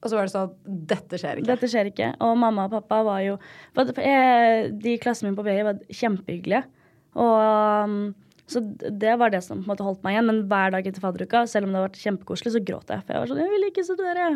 [0.05, 0.57] Og så var det sånn at
[0.91, 1.49] dette skjer ikke.
[1.49, 2.11] Dette skjer ikke.
[2.27, 3.39] Og mamma og pappa var jo
[3.79, 6.67] jeg, De i klassen min på BI var kjempehyggelige.
[7.15, 7.39] Og
[7.87, 7.95] um,
[8.51, 10.27] Så det var det som på en måte holdt meg igjen.
[10.29, 13.05] Men hver dag etter fadderuka, selv om det har vært kjempekoselig, så gråt jeg.
[13.07, 14.27] For jeg var sånn Jeg vil ikke studere.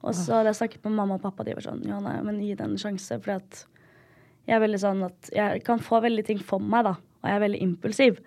[0.00, 2.40] Og så hadde jeg snakket med mamma og pappa, de var sånn Ja, nei, men
[2.42, 3.20] gi det en sjanse.
[3.22, 3.64] For at
[4.48, 6.94] jeg er veldig sånn at jeg kan få veldig ting for meg, da.
[7.20, 8.22] Og jeg er veldig impulsiv.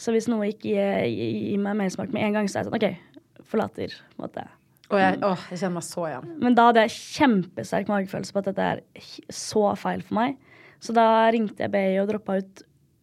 [0.00, 2.78] Så hvis noe ikke gir, gir meg mersmak med en gang, så er jeg sånn
[2.80, 3.94] OK, forlater.
[4.16, 4.46] på en måte.
[4.90, 6.30] Og jeg, åh, jeg kjenner meg så igjen.
[6.42, 8.80] Men da hadde jeg kjempesterk magefølelse på at dette er
[9.30, 10.40] så feil for meg.
[10.82, 12.62] Så da ringte jeg BI og droppa ut,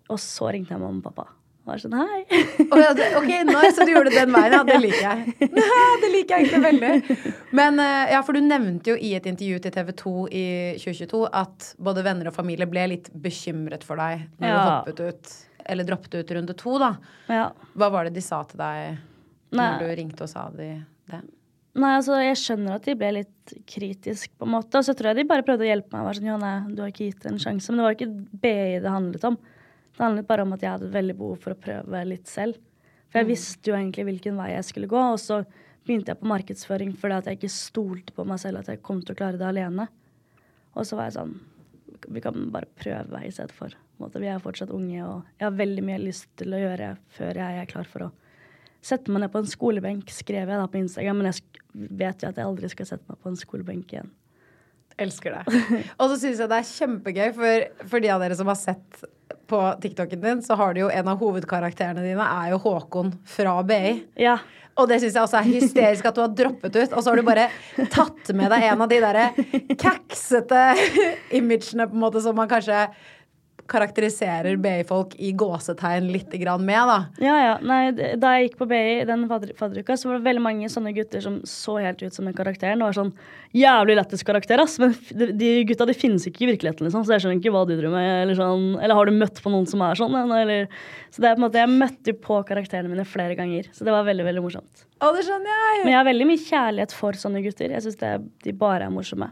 [0.10, 1.30] og så ringte jeg mamma og pappa.
[1.68, 2.22] Var sånn hei.
[2.64, 4.54] Oh, ja, det, ok, nice, så du gjorde det den veien.
[4.56, 5.50] Ja, det liker jeg.
[6.04, 7.26] det liker jeg egentlig veldig.
[7.60, 10.46] Men eh, ja, for du nevnte jo i et intervju til TV 2 i
[10.80, 15.34] 2022 at både venner og familie ble litt bekymret for deg når du hoppet ut,
[15.74, 16.94] eller droppet ut runde to, da.
[17.36, 17.50] Ja.
[17.76, 19.04] Hva var det de sa til deg
[19.52, 19.76] når Nei.
[19.82, 20.70] du ringte og sa de
[21.12, 21.22] det?
[21.78, 24.80] Nei, altså, jeg skjønner at de ble litt kritisk, på en måte.
[24.80, 26.08] Og så tror jeg de bare prøvde å hjelpe meg.
[26.08, 27.70] Var sånn, Johanne, du har ikke gitt en sjanse.
[27.70, 29.38] Men det var ikke BI det handlet om.
[29.98, 32.60] Det handlet bare om at jeg hadde veldig behov for å prøve litt selv.
[33.10, 35.40] For jeg visste jo egentlig hvilken vei jeg skulle gå, og så
[35.88, 39.02] begynte jeg på markedsføring fordi at jeg ikke stolte på meg selv at jeg kom
[39.02, 39.88] til å klare det alene.
[40.76, 41.38] Og så var jeg sånn
[42.14, 43.74] Vi kan bare prøve i stedet for.
[43.74, 46.62] På en måte, Vi er fortsatt unge, og jeg har veldig mye lyst til å
[46.62, 48.12] gjøre før jeg er klar for å
[48.86, 51.42] sette meg ned på en skolebenk, skrev jeg da på Instagram, men jeg
[51.74, 54.12] vet jo at jeg aldri skal sette meg på en skolebenk igjen.
[54.98, 55.62] Elsker det.
[56.00, 59.04] Og så syns jeg det er kjempegøy, for, for de av dere som har sett
[59.48, 63.58] på TikToken din, så har du jo en av hovedkarakterene dine er jo Håkon fra
[63.68, 63.94] BI.
[64.20, 64.38] Ja.
[64.78, 66.92] Og det syns jeg også er hysterisk at du har droppet ut.
[66.92, 67.48] Og så har du bare
[67.94, 69.30] tatt med deg en av de derre
[69.80, 70.66] kaksete
[71.40, 72.86] imagene på en måte som man kanskje
[73.68, 76.98] karakteriserer BI-folk i gåsetegn litt grann med, da.
[77.24, 77.54] Ja, ja.
[77.62, 80.94] Nei, da jeg gikk på BI den fadder- fadderuka, så var det veldig mange sånne
[80.96, 82.80] gutter som så helt ut som den karakteren.
[82.82, 83.14] Det var sånn
[83.58, 84.78] jævlig lættis karakter, ass.
[84.84, 87.06] Men de, de gutta de finnes ikke i virkeligheten, liksom.
[87.08, 88.12] Så jeg skjønner ikke hva du driver med.
[88.26, 90.16] Eller, sånn, eller har du møtt på noen som er sånn?
[90.38, 90.68] Eller,
[91.12, 93.72] så det er på en måte, jeg møtte på karakterene mine flere ganger.
[93.76, 94.86] Så det var veldig, veldig morsomt.
[95.02, 95.84] Å, det skjønner jeg!
[95.84, 97.74] Men jeg har veldig mye kjærlighet for sånne gutter.
[97.76, 98.00] Jeg syns
[98.46, 99.32] de bare er morsomme.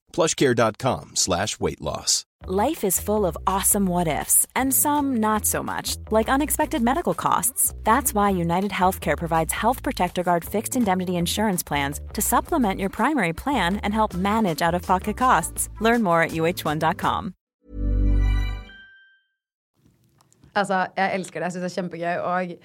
[0.11, 2.25] plushcare.com slash weight loss.
[2.47, 7.13] Life is full of awesome what ifs, and some not so much, like unexpected medical
[7.13, 7.71] costs.
[7.83, 12.89] That's why United Healthcare provides Health Protector Guard fixed indemnity insurance plans to supplement your
[12.89, 15.69] primary plan and help manage out of pocket costs.
[15.81, 17.33] Learn more at uh1.com.
[20.55, 21.45] Altså, jeg elsker det.
[21.45, 22.15] Jeg syns det er kjempegøy.
[22.25, 22.57] Og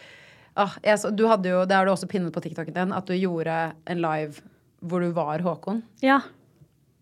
[0.56, 3.06] ah, jeg, så, du hadde jo, det har du også pinnet på TikToken din, at
[3.06, 4.42] du gjorde en live
[4.80, 5.82] hvor du var Håkon.
[6.02, 6.20] Ja.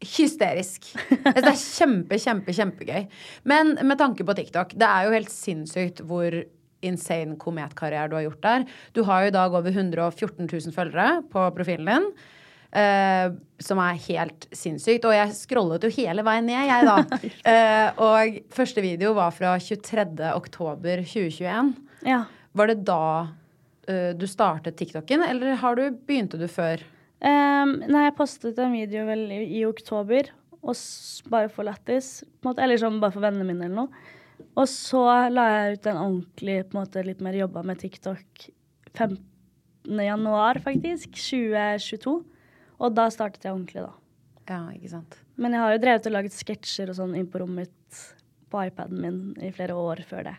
[0.02, 0.90] Hysterisk.
[1.08, 3.06] Det er kjempe, kjempe, kjempegøy.
[3.48, 6.34] Men med tanke på TikTok, det er jo helt sinnssykt hvor
[6.84, 8.64] insane kometkarriere du har gjort der.
[8.92, 12.08] Du har jo i dag over 114 000 følgere på profilen din.
[12.74, 15.04] Uh, som er helt sinnssykt.
[15.06, 16.96] Og jeg scrollet jo hele veien ned, jeg, da.
[17.46, 20.18] Uh, og første video var fra 23.
[20.34, 21.74] oktober 2021.
[22.10, 22.24] ja.
[22.54, 26.82] Var det da uh, du startet TikToken, eller har du, begynte du før?
[27.22, 30.30] Um, nei, jeg postet en video vel i, i oktober,
[30.64, 30.76] og
[31.32, 32.22] bare for lættis.
[32.54, 34.04] Eller sånn bare for vennene mine eller noe.
[34.58, 38.46] Og så la jeg ut en ordentlig, på en måte litt mer jobba med TikTok
[38.94, 39.18] 15.
[40.06, 41.10] januar, faktisk.
[41.14, 42.16] 2022.
[42.82, 43.92] Og da startet jeg ordentlig, da.
[44.50, 45.18] Ja, ikke sant.
[45.40, 48.02] Men jeg har jo drevet og laget sketsjer og sånn inn på rommet mitt
[48.52, 50.34] på iPaden min i flere år før det.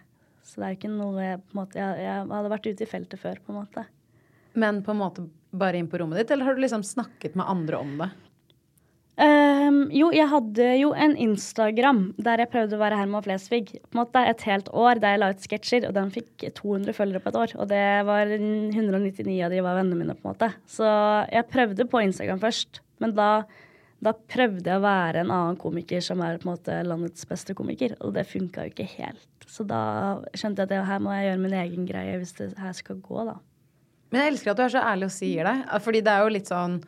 [0.46, 2.90] Så det er ikke noe jeg på en måte Jeg, jeg hadde vært ute i
[2.90, 3.86] feltet før, på en måte.
[4.56, 5.26] Men på en måte
[5.60, 8.12] bare inn på rommet ditt, eller har du liksom snakket med andre om det?
[9.16, 13.96] Um, jo, jeg hadde jo en Instagram der jeg prøvde å være Herman Flesvig på
[13.96, 17.24] en måte et helt år, der jeg la ut sketsjer, og den fikk 200 følgere
[17.24, 17.54] på et år.
[17.56, 20.52] Og det var 199 av de var vennene mine, på en måte.
[20.68, 20.90] Så
[21.32, 23.30] jeg prøvde på Instagram først, men da,
[24.04, 27.56] da prøvde jeg å være en annen komiker som er på en måte landets beste
[27.56, 29.32] komiker, og det funka jo ikke helt.
[29.48, 29.82] Så da
[30.36, 33.24] skjønte jeg at her må jeg gjøre min egen greie hvis det her skal gå,
[33.32, 33.40] da.
[34.16, 35.82] Men jeg elsker at du er så ærlig og sier det.
[35.84, 36.80] Fordi det er jo litt sånn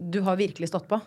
[0.00, 0.98] Du har virkelig stått på.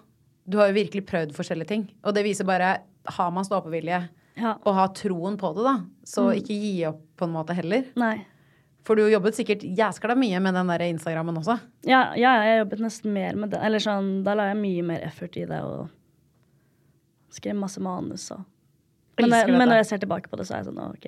[0.45, 1.87] Du har jo virkelig prøvd forskjellige ting.
[2.05, 2.77] Og det viser bare
[3.17, 4.05] Har man ståpevilje
[4.37, 4.53] Ja.
[4.61, 5.75] Og har troen på det, da.
[6.05, 7.87] Så ikke gi opp på en måte heller.
[7.97, 8.19] Nei.
[8.85, 11.57] For du jobbet sikkert jæskla mye med den der Instagrammen også.
[11.89, 13.63] Ja, ja, jeg jobbet nesten mer med det.
[13.65, 15.89] Eller sånn, da la jeg mye mer effort i det og
[17.33, 18.45] skrev masse manus og
[19.17, 21.07] men, men når jeg ser tilbake på det, så er jeg sånn, OK.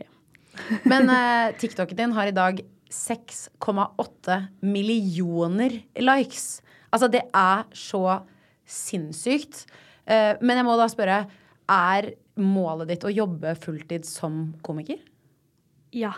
[0.89, 6.61] Men eh, TikToken din har i dag 6,8 millioner likes.
[6.89, 8.21] Altså, det er så
[8.69, 9.65] sinnssykt.
[10.09, 11.19] Eh, men jeg må da spørre,
[11.69, 15.01] er målet ditt å jobbe fulltid som komiker?
[15.93, 16.15] Ja.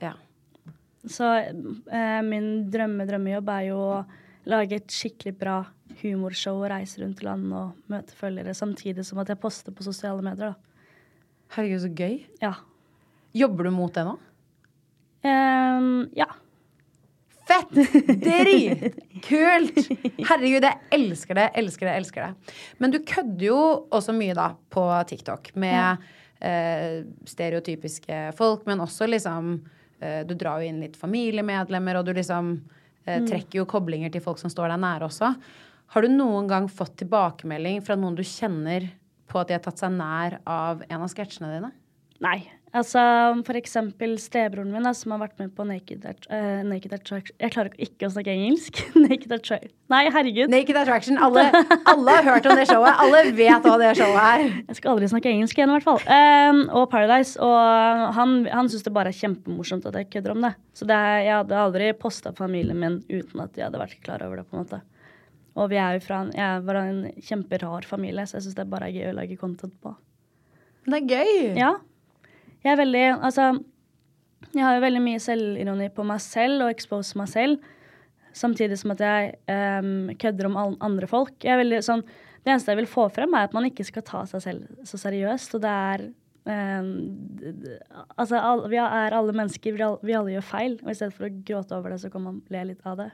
[0.00, 0.14] Ja.
[1.04, 4.00] Så eh, min drømme-drømmejobb er jo å
[4.48, 5.58] lage et skikkelig bra
[6.00, 9.84] humorshow og reise rundt i landet og møte følgere, samtidig som at jeg poster på
[9.84, 11.04] sosiale medier, da.
[11.50, 12.20] Herregud, så gøy.
[12.40, 12.54] Ja.
[13.36, 14.14] Jobber du mot det nå?
[15.22, 16.28] Ehm, ja.
[17.50, 17.72] Fett!
[18.22, 19.78] Dritkult!
[20.28, 22.56] Herregud, jeg elsker det, elsker det, elsker det.
[22.78, 26.04] Men du kødder jo også mye da på TikTok med
[26.38, 29.56] eh, stereotypiske folk, men også liksom
[29.98, 32.54] eh, Du drar jo inn litt familiemedlemmer, og du liksom
[33.04, 35.34] eh, trekker jo koblinger til folk som står deg nære også.
[35.90, 38.86] Har du noen gang fått tilbakemelding fra noen du kjenner
[39.30, 41.74] på at de har tatt seg nær av en av sketsjene dine?
[42.22, 42.38] Nei.
[42.70, 43.00] Altså,
[43.42, 47.50] for eksempel stebroren min, da, som har vært med på Naked, eh, Naked Attraction Jeg
[47.50, 48.78] klarer ikke å snakke engelsk.
[49.08, 50.52] Naked Attraction Nei, herregud.
[50.52, 51.18] Naked Attraction.
[51.18, 51.48] Alle,
[51.90, 52.94] alle har hørt om det showet.
[53.02, 54.44] Alle vet hva det showet er.
[54.68, 55.98] Jeg skal aldri snakke engelsk igjen, i hvert fall.
[56.06, 57.34] Um, og Paradise.
[57.42, 60.54] Og han, han syns det bare er kjempemorsomt at jeg kødder om det.
[60.78, 64.38] Så det jeg hadde aldri posta familien min uten at de hadde vært klar over
[64.38, 64.46] det.
[64.46, 64.82] på en måte.
[65.58, 68.70] Og vi er jo fra en, jeg var en kjemperar familie, så jeg syns det
[68.70, 69.96] bare er gøy å lage content på.
[70.86, 71.32] Det er gøy.
[71.58, 71.74] Ja.
[72.64, 73.50] Jeg er veldig Altså,
[74.54, 77.60] jeg har jo veldig mye selvironi på meg selv og expose meg selv.
[78.36, 81.34] Samtidig som at jeg um, kødder om all, andre folk.
[81.42, 84.04] Jeg er veldig sånn Det eneste jeg vil få frem, er at man ikke skal
[84.06, 85.56] ta seg selv så seriøst.
[85.58, 86.04] Og det er
[86.46, 87.78] d-
[88.16, 89.74] Altså, all, vi er alle mennesker.
[89.76, 90.78] Vi, all, vi alle gjør feil.
[90.84, 93.10] Og i stedet for å gråte over det, så kan man le litt av det.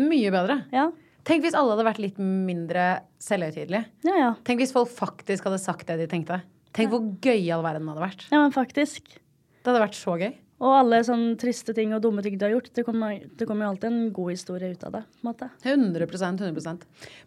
[0.00, 0.60] Mye bedre.
[0.74, 0.88] Ja.
[1.24, 2.86] Tenk hvis alle hadde vært litt mindre
[3.22, 3.84] selvhøytidelige.
[4.04, 4.30] Ja, ja.
[4.44, 6.40] Tenk hvis folk faktisk hadde sagt det de tenkte.
[6.74, 8.24] Tenk hvor gøy all verden hadde vært.
[8.32, 9.14] ja men faktisk.
[9.14, 10.32] Det hadde vært så gøy.
[10.64, 13.66] Og alle sånne triste ting og dumme ting du har gjort, det kommer, det kommer
[13.66, 15.02] jo alltid en god historie ut av det.
[15.04, 15.50] på en måte.
[15.62, 16.78] 100 100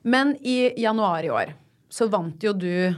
[0.03, 1.53] Men i januar i år
[1.89, 2.95] så vant jo du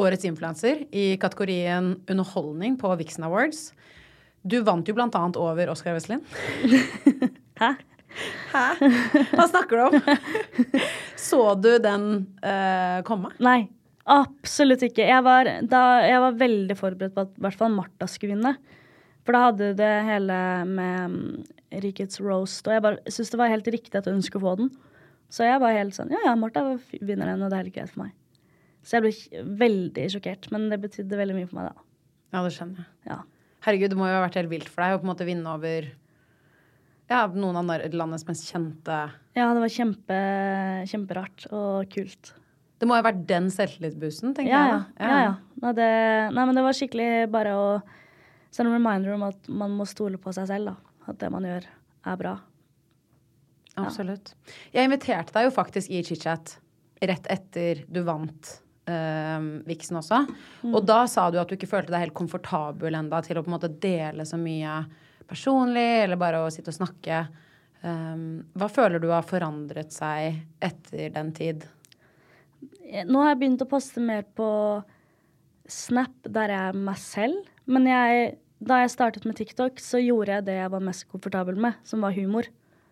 [0.00, 3.74] Årets influenser i kategorien underholdning på Vixen Awards.
[4.42, 6.22] Du vant jo blant annet over Oskar Westlin.
[7.60, 7.74] Hæ?
[8.54, 8.64] Hæ?
[9.34, 10.16] Hva snakker du om?
[11.28, 12.08] Så du den
[12.40, 13.34] uh, komme?
[13.44, 13.68] Nei,
[14.10, 15.04] absolutt ikke.
[15.06, 18.56] Jeg var, da, jeg var veldig forberedt på at i hvert fall Martha skulle vinne.
[19.22, 23.52] For da hadde det hele med mm, Rikets roast, og jeg bare syntes det var
[23.52, 24.72] helt riktig at hun skulle få den.
[25.32, 26.64] Så jeg var helt sånn Ja, ja, Martha
[27.00, 28.16] vinner den, og det er helt greit for meg.
[28.82, 31.86] Så jeg ble veldig sjokkert, men det betydde veldig mye for meg da.
[32.34, 32.90] Ja, det skjønner jeg.
[33.12, 33.18] Ja.
[33.62, 35.54] Herregud, det må jo ha vært helt vilt for deg å på en måte vinne
[35.54, 35.86] over
[37.12, 38.98] ja, noen av landets mest kjente
[39.36, 40.18] Ja, det var kjempe,
[40.90, 42.32] kjemperart og kult.
[42.82, 44.78] Det må jo ha vært den selvtillitsbussen, tenker Ja, jeg.
[44.98, 45.06] da.
[45.06, 45.34] ja, ja.
[45.62, 45.90] Nei, det,
[46.34, 47.66] nei, men det var skikkelig bare å
[48.50, 50.72] sende en reminder om at man må stole på seg selv.
[50.72, 50.96] da.
[51.12, 51.68] At det man gjør,
[52.10, 52.32] er bra.
[53.78, 54.32] Absolutt.
[54.74, 56.56] Jeg inviterte deg jo faktisk i chit-chat
[57.06, 58.50] rett etter du vant
[58.90, 60.24] uh, Vixen også.
[60.66, 60.74] Mm.
[60.74, 63.50] Og da sa du at du ikke følte deg helt komfortabel enda til å på
[63.52, 64.80] en måte dele så mye
[65.30, 67.22] personlig, eller bare å sitte og snakke.
[67.86, 71.64] Um, hva føler du har forandret seg etter den tid?
[73.08, 74.48] Nå har jeg begynt å poste mer på
[75.70, 77.46] Snap, der jeg er meg selv.
[77.70, 81.58] Men jeg, da jeg startet med TikTok, så gjorde jeg det jeg var mest komfortabel
[81.60, 82.48] med, som var humor.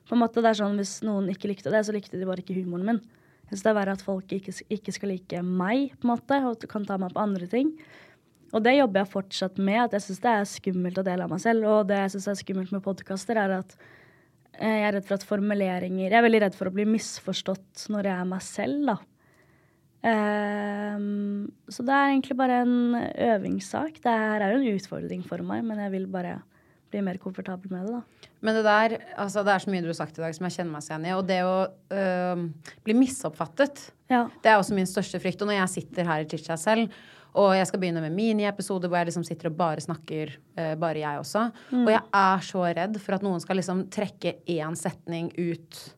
[0.09, 2.43] På en måte det er sånn Hvis noen ikke likte det, så likte de bare
[2.43, 3.03] ikke humoren min.
[3.51, 6.67] Synes det er verre at folk ikke, ikke skal like meg, på en måte, og
[6.71, 7.75] kan ta meg på andre ting.
[8.55, 9.79] Og det jobber jeg fortsatt med.
[9.85, 11.67] At jeg syns det er skummelt å dele av meg selv.
[11.71, 13.75] Og det jeg syns er skummelt med podkaster, er at
[14.59, 17.87] eh, jeg er redd for at formuleringer Jeg er veldig redd for å bli misforstått
[17.95, 18.97] når jeg er meg selv, da.
[20.03, 22.95] Ehm, så det er egentlig bare en
[23.31, 24.01] øvingssak.
[24.03, 26.39] Det her er jo en utfordring for meg, men jeg vil bare
[26.91, 28.29] bli mer komfortabel med det, da.
[28.43, 30.57] Men det der, altså det er så mye du har sagt i dag som jeg
[30.57, 31.13] kjenner meg igjen i.
[31.15, 31.55] Og det å
[31.95, 32.49] øhm,
[32.87, 34.25] bli misoppfattet, Ja.
[34.43, 35.43] det er også min største frykt.
[35.45, 36.91] Og når jeg sitter her i Chicha selv,
[37.39, 40.99] og jeg skal begynne med miniepisoder hvor jeg liksom sitter og bare snakker, eh, bare
[40.99, 41.45] jeg også,
[41.85, 45.95] og jeg er så redd for at noen skal liksom trekke én setning ut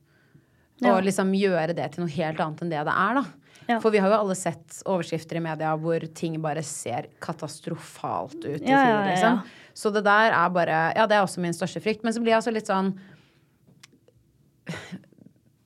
[0.83, 1.01] og Ja.
[1.01, 3.25] liksom gjøre det til noe helt annet enn det det er, da.
[3.69, 3.79] Ja.
[3.83, 8.63] For vi har jo alle sett overskrifter i media hvor ting bare ser katastrofalt ut
[8.67, 9.39] Ja, ja, tid, liksom.
[9.43, 9.71] ja.
[9.75, 12.03] Så det der er bare Ja, det er også min største frykt.
[12.05, 12.93] Men så blir jeg altså litt sånn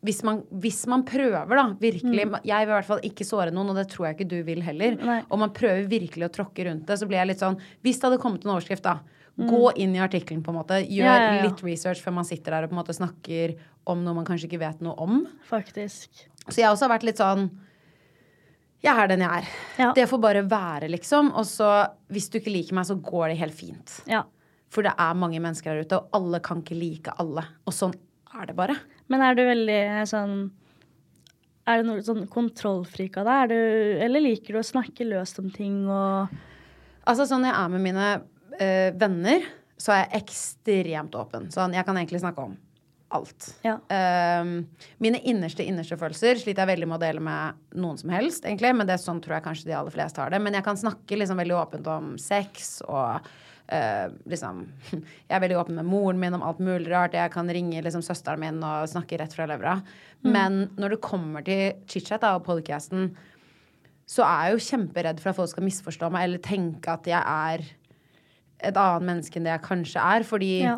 [0.06, 3.72] hvis man, hvis man prøver, da, virkelig Jeg vil i hvert fall ikke såre noen,
[3.72, 4.94] og det tror jeg ikke du vil heller.
[5.02, 5.16] Nei.
[5.34, 8.06] Og man prøver virkelig å tråkke rundt det, så blir jeg litt sånn Hvis det
[8.10, 9.00] hadde kommet en overskrift, da.
[9.36, 10.78] Gå inn i artikkelen, på en måte.
[10.86, 11.48] Gjør Ja, ja, ja.
[11.48, 14.48] litt research før man sitter der og på en måte snakker om noe man kanskje
[14.48, 15.18] ikke vet noe om.
[15.50, 16.22] Faktisk.
[16.46, 17.50] Så jeg også har vært litt sånn
[18.86, 19.52] Jeg er den jeg er.
[19.82, 19.90] Ja.
[19.96, 21.32] Det får bare være, liksom.
[21.36, 21.70] Og så,
[22.12, 23.96] hvis du ikke liker meg, så går det helt fint.
[24.10, 24.22] Ja.
[24.72, 27.44] For det er mange mennesker der ute, og alle kan ikke like alle.
[27.66, 27.94] Og sånn
[28.36, 28.76] er det bare.
[29.12, 29.80] Men er du veldig
[30.10, 30.38] sånn
[31.66, 33.54] Er du noe sånn kontrollfrik av deg?
[33.54, 36.34] Er eller liker du å snakke løst om ting og
[37.06, 38.06] Altså sånn jeg er med mine
[38.58, 39.44] øh, venner,
[39.78, 41.44] så er jeg ekstremt åpen.
[41.54, 42.56] Sånn, jeg kan egentlig snakke om
[43.14, 43.48] alt.
[43.62, 43.76] Ja.
[44.42, 44.66] Um,
[45.02, 48.72] mine innerste innerste følelser sliter jeg veldig med å dele med noen som helst, egentlig.
[48.74, 50.40] Men det er sånn tror jeg kanskje de aller fleste har det.
[50.42, 53.34] Men jeg kan snakke liksom veldig åpent om sex og
[53.66, 54.60] Uh, liksom
[54.92, 57.16] Jeg er veldig åpen med moren min om alt mulig rart.
[57.18, 59.80] Jeg kan ringe liksom søsteren min og snakke rett fra levra.
[60.22, 63.08] Men når det kommer til chit-chat og podcasten,
[64.06, 67.18] så er jeg jo kjemperedd for at folk skal misforstå meg eller tenke at jeg
[67.18, 67.66] er
[68.70, 70.26] et annet menneske enn det jeg kanskje er.
[70.30, 70.76] Fordi Ja.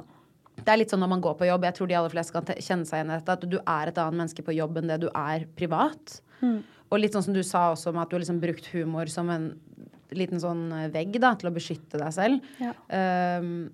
[0.68, 2.44] Det er litt sånn når man går på jobb, jeg tror de aller fleste kan
[2.60, 4.98] kjenne seg igjen i dette, at du er et annet menneske på jobb enn det
[5.00, 6.18] du er privat.
[6.92, 9.32] Og litt sånn som du sa også om at du har liksom brukt humor som
[9.32, 9.50] en
[10.16, 12.44] liten sånn eh, vegg da, til å beskytte deg selv.
[12.62, 12.72] Ja.
[13.40, 13.68] Um,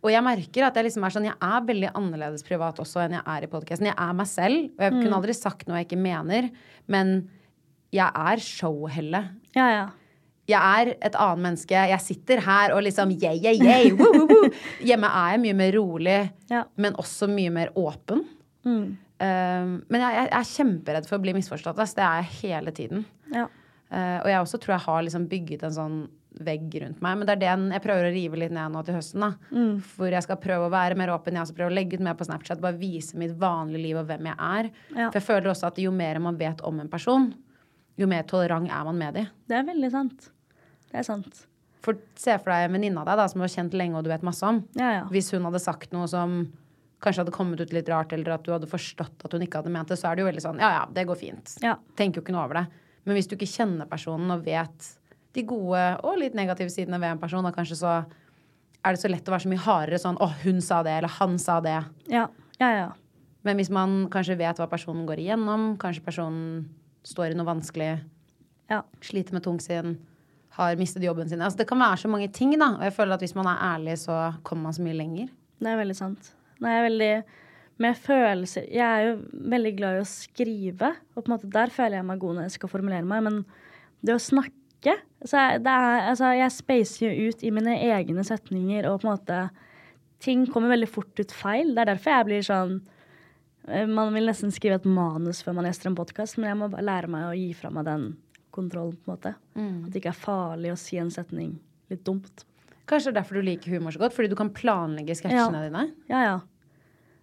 [0.00, 3.18] og jeg merker at jeg liksom er sånn Jeg er veldig annerledes privat også enn
[3.18, 3.90] jeg er i podkasten.
[3.90, 6.48] Jeg er meg selv, og jeg kunne aldri sagt noe jeg ikke mener,
[6.90, 7.12] men
[7.94, 9.24] jeg er showhelle.
[9.58, 9.84] Ja, ja.
[10.50, 11.84] Jeg er et annet menneske.
[11.92, 14.50] Jeg sitter her og liksom yeah, yeah, yeah, woo, woo, woo.
[14.84, 16.18] Hjemme er jeg mye mer rolig,
[16.50, 16.64] Ja.
[16.76, 18.26] men også mye mer åpen.
[18.66, 21.78] Um, men jeg, jeg er kjemperedd for å bli misforstått.
[21.80, 21.98] Altså.
[22.00, 23.04] Det er jeg hele tiden.
[23.34, 23.48] ja.
[23.90, 25.94] Uh, og jeg også tror jeg har liksom bygget en sånn
[26.46, 27.16] vegg rundt meg.
[27.18, 29.24] Men det er den jeg prøver å rive litt ned nå til høsten.
[29.24, 29.72] da.
[29.96, 31.34] For jeg skal prøve å være mer åpen.
[31.34, 32.60] Jeg skal prøve å legge ut mer på Snapchat.
[32.62, 34.68] Bare vise mitt vanlige liv og hvem jeg er.
[34.94, 35.08] Ja.
[35.10, 37.32] For jeg føler også at jo mer man vet om en person,
[37.98, 39.26] jo mer tolerant er man med dem.
[39.50, 40.30] Det er veldig sant.
[40.90, 41.44] Det er sant.
[41.80, 44.04] For se for deg en venninne av deg da, som du har kjent lenge og
[44.04, 44.60] du vet masse om.
[44.76, 45.04] Ja, ja.
[45.12, 46.42] Hvis hun hadde sagt noe som
[47.00, 49.72] kanskje hadde kommet ut litt rart, eller at du hadde forstått at hun ikke hadde
[49.72, 51.54] ment det, så er det jo veldig sånn ja ja, det går fint.
[51.64, 51.78] Ja.
[51.96, 52.66] Tenker jo ikke noe over det.
[53.08, 54.90] Men hvis du ikke kjenner personen og vet
[55.36, 57.94] de gode og litt negative sidene ved en person, da kanskje så
[58.80, 61.16] er det så lett å være så mye hardere sånn å, hun sa det, eller
[61.20, 61.78] han sa det.
[62.12, 62.26] Ja,
[62.60, 62.90] ja, ja.
[63.46, 66.66] Men hvis man kanskje vet hva personen går igjennom, kanskje personen
[67.06, 67.94] står i noe vanskelig,
[68.68, 68.82] ja.
[69.04, 69.94] sliter med tungsinn,
[70.60, 71.42] har mistet jobben sin.
[71.42, 72.74] Altså, det kan være så mange ting, da.
[72.78, 75.30] Og jeg føler at hvis man er ærlig, så kommer man så mye lenger.
[75.60, 76.32] Det er veldig sant.
[76.60, 77.12] Nei, jeg er veldig
[77.80, 79.12] med følelser Jeg er jo
[79.54, 82.48] veldig glad i å skrive, og på en måte der føler jeg meg god når
[82.48, 83.38] jeg skal formulere meg, men
[84.04, 84.96] det å snakke
[85.28, 85.58] så er,
[86.08, 89.42] altså, jeg spacer jo ut i mine egne setninger, og på en måte
[90.20, 91.70] Ting kommer veldig fort ut feil.
[91.72, 92.74] Det er derfor jeg blir sånn
[93.72, 96.68] eh, Man vil nesten skrive et manus før man gjester en podkast, men jeg må
[96.68, 98.04] bare lære meg å gi fra meg den
[98.60, 99.34] kontrollen, på en måte.
[99.56, 101.56] At det ikke er farlig å si en setning
[101.90, 102.44] litt dumt.
[102.90, 105.86] Kanskje det er derfor du liker humor så godt, fordi du kan planlegge sketsjene dine.
[106.10, 106.38] Ja, ja.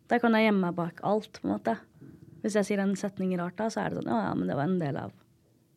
[0.07, 1.75] Der kan jeg gjemme meg bak alt, på en måte.
[2.43, 4.55] Hvis jeg sier en setning rart da, så er det sånn, ja, ja, men det
[4.55, 5.15] var en del av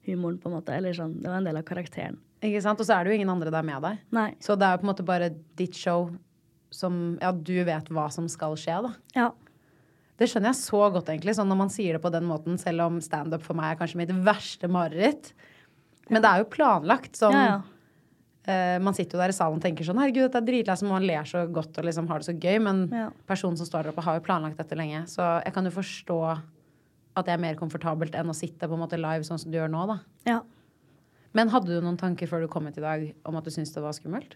[0.07, 0.75] humoren, på en måte.
[0.77, 2.21] Eller sånn, det var en del av karakteren.
[2.41, 2.81] Ikke sant?
[2.81, 4.03] Og så er det jo ingen andre der med deg.
[4.17, 4.29] Nei.
[4.41, 6.11] Så det er jo på en måte bare ditt show
[6.71, 8.93] som Ja, du vet hva som skal skje, da.
[9.17, 9.31] Ja.
[10.21, 12.85] Det skjønner jeg så godt, egentlig, sånn når man sier det på den måten, selv
[12.85, 15.33] om standup for meg er kanskje mitt verste mareritt.
[16.11, 17.13] Men det er jo planlagt.
[17.19, 17.61] Sånn, Ja, ja.
[18.51, 21.05] Uh, man sitter jo der i salen og tenker sånn Herregud, dette er dritleit, man
[21.07, 22.57] ler så godt og liksom har det så gøy.
[22.65, 23.11] Men Ja.
[23.29, 25.05] personen som står der oppe, har jo planlagt dette lenge.
[25.07, 26.17] Så jeg kan jo forstå
[27.17, 29.59] at det er mer komfortabelt enn å sitte på en måte live sånn som du
[29.59, 29.99] gjør nå, da.
[30.27, 30.41] ja.
[31.33, 33.71] Men hadde du noen tanker før du kom hit i dag om at du syntes
[33.73, 34.35] det var skummelt?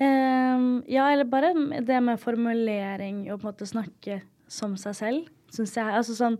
[0.00, 1.52] Um, ja, eller bare
[1.82, 5.86] det med formulering og på en måte snakke som seg selv, syns jeg.
[5.90, 6.36] Altså sånn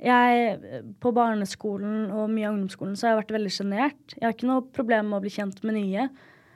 [0.00, 4.14] jeg, På barneskolen og mye av ungdomsskolen så har jeg vært veldig sjenert.
[4.16, 6.08] Jeg har ikke noe problem med å bli kjent med nye,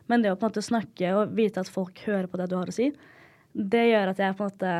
[0.08, 2.56] men det å på en måte snakke og vite at folk hører på det du
[2.58, 2.90] har å si,
[3.54, 4.74] det gjør at jeg på en måte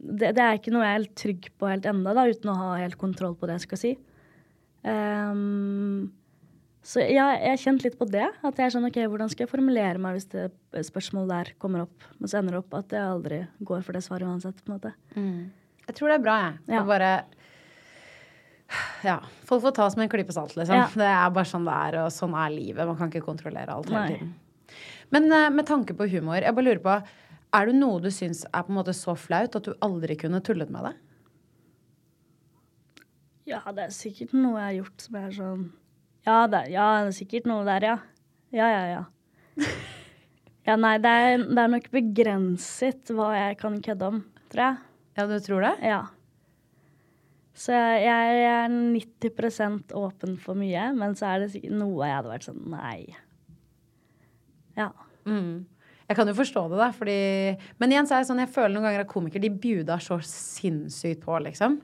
[0.00, 2.56] Det, det er ikke noe jeg er helt trygg på helt enda, da, uten å
[2.56, 3.90] ha helt kontroll på det jeg skal si.
[4.80, 6.08] Um,
[6.80, 8.24] så jeg, jeg har kjent litt på det.
[8.40, 10.46] At jeg er sånn, ok, Hvordan skal jeg formulere meg hvis det
[10.88, 12.06] spørsmålet der kommer opp?
[12.16, 14.62] Men så ender det opp at jeg aldri går for det svaret uansett.
[14.64, 14.94] på en måte.
[15.84, 16.58] Jeg tror det er bra, jeg.
[16.72, 16.80] Ja.
[16.80, 17.12] å bare
[19.04, 19.16] Ja.
[19.48, 20.76] Folk får ta som en klype salt, liksom.
[20.76, 20.86] Ja.
[20.94, 22.86] Det er bare sånn det er, og sånn er livet.
[22.86, 24.32] Man kan ikke kontrollere alt hele tiden.
[25.10, 26.96] Men eh, med tanke på humor, jeg bare lurer på
[27.58, 30.38] Er det noe du syns er på en måte så flaut at du aldri kunne
[30.46, 30.92] tullet med det?
[33.50, 35.64] Ja, det er sikkert noe jeg har gjort som er sånn
[36.28, 37.96] Ja, det, ja, det er sikkert noe der, ja.
[38.54, 39.66] Ja, ja, ja.
[40.68, 44.18] Ja, nei, det er, det er nok begrenset hva jeg kan kødde om,
[44.52, 44.76] tror jeg.
[45.16, 45.70] Ja, du tror det?
[45.88, 46.02] Ja.
[47.60, 52.16] Så jeg, jeg er 90% åpen for mye, men så er det sikkert noe jeg
[52.16, 53.02] hadde vært sånn nei.
[54.78, 54.88] Ja.
[55.28, 57.18] Jeg kan jo forstå det, da, fordi
[57.78, 60.16] Men igjen så er det sånn, jeg føler noen ganger at komikere de bjuder så
[60.24, 61.76] sinnssykt på, liksom.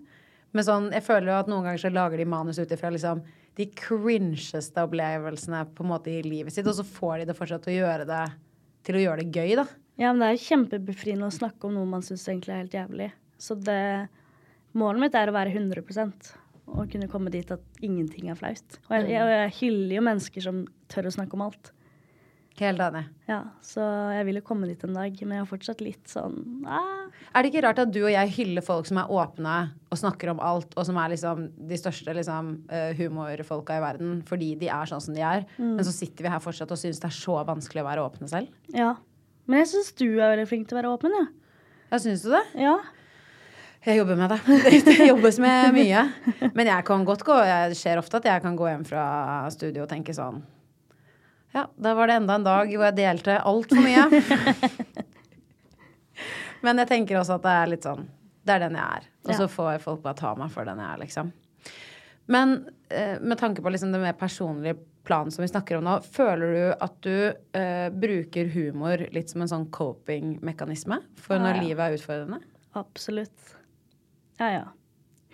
[0.56, 3.20] Men sånn, jeg føler jo at noen ganger så lager de manus ut ifra liksom
[3.56, 7.64] de cringeste opplevelsene på en måte i livet sitt, og så får de det fortsatt
[7.64, 8.24] til å gjøre det
[8.86, 9.64] til å gjøre det gøy, da.
[9.98, 13.08] ja, men det er kjempebefriende å snakke om noe man syns egentlig er helt jævlig.
[13.42, 13.82] Så det
[14.76, 16.34] Målet mitt er å være 100%
[16.66, 18.78] og kunne komme dit at ingenting er flaut.
[18.88, 21.70] Og jeg, jeg, jeg hyller jo mennesker som tør å snakke om alt.
[22.56, 23.02] Helt enig.
[23.28, 23.84] Ja, Så
[24.16, 27.04] jeg vil jo komme dit en dag, men jeg har fortsatt litt sånn ah.
[27.36, 29.56] Er det ikke rart at du og jeg hyller folk som er åpne
[29.92, 34.22] og snakker om alt, og som er liksom de største liksom, eh, humorfolka i verden
[34.28, 37.02] fordi de er sånn som de er, men så sitter vi her fortsatt og syns
[37.02, 38.52] det er så vanskelig å være åpne selv?
[38.72, 38.94] Ja.
[39.46, 41.26] Men jeg syns du er veldig flink til å være åpen, ja.
[41.92, 42.44] Ja, syns du det?
[42.64, 42.78] Ja.
[43.86, 44.40] Jeg jobber med det.
[44.86, 46.00] Det, jobbes med mye.
[46.56, 49.04] Men jeg kan godt gå Det skjer ofte at jeg kan gå hjem fra
[49.54, 50.40] studio og tenke sånn
[51.54, 54.08] Ja, da var det enda en dag hvor jeg delte altfor mye.
[56.66, 58.04] Men jeg tenker også at det er litt sånn
[58.46, 59.06] Det er den jeg er.
[59.26, 59.52] Og så Ja.
[59.54, 61.30] får folk bare ta meg for den jeg er, liksom.
[62.26, 62.56] Men
[62.90, 66.54] eh, med tanke på liksom det mer personlige planen som vi snakker om nå, føler
[66.56, 67.12] du at du
[67.54, 71.66] eh, bruker humor litt som en sånn coping-mekanisme for Ja, når ja.
[71.68, 72.40] livet er utfordrende?
[72.74, 73.52] Absolutt.
[74.38, 74.64] Ja, ja.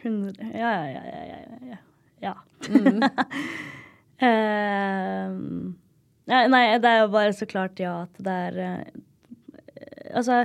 [0.02, 1.22] 100 Ja, ja, ja, ja.
[1.30, 1.38] ja,
[1.70, 1.78] ja.
[2.20, 2.34] ja.
[2.68, 3.02] Mm.
[4.22, 5.72] uh,
[6.32, 9.00] ja, nei, det er jo bare så klart ja at det er uh,
[10.12, 10.42] Altså,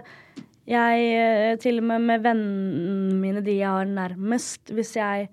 [0.68, 5.28] jeg eh, Til og med med vennene mine, de jeg har nærmest Hvis jeg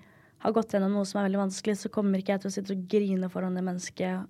[0.45, 2.75] har gått gjennom noe som er veldig vanskelig, så kommer ikke jeg til å sitte
[2.75, 4.27] og grine foran det mennesket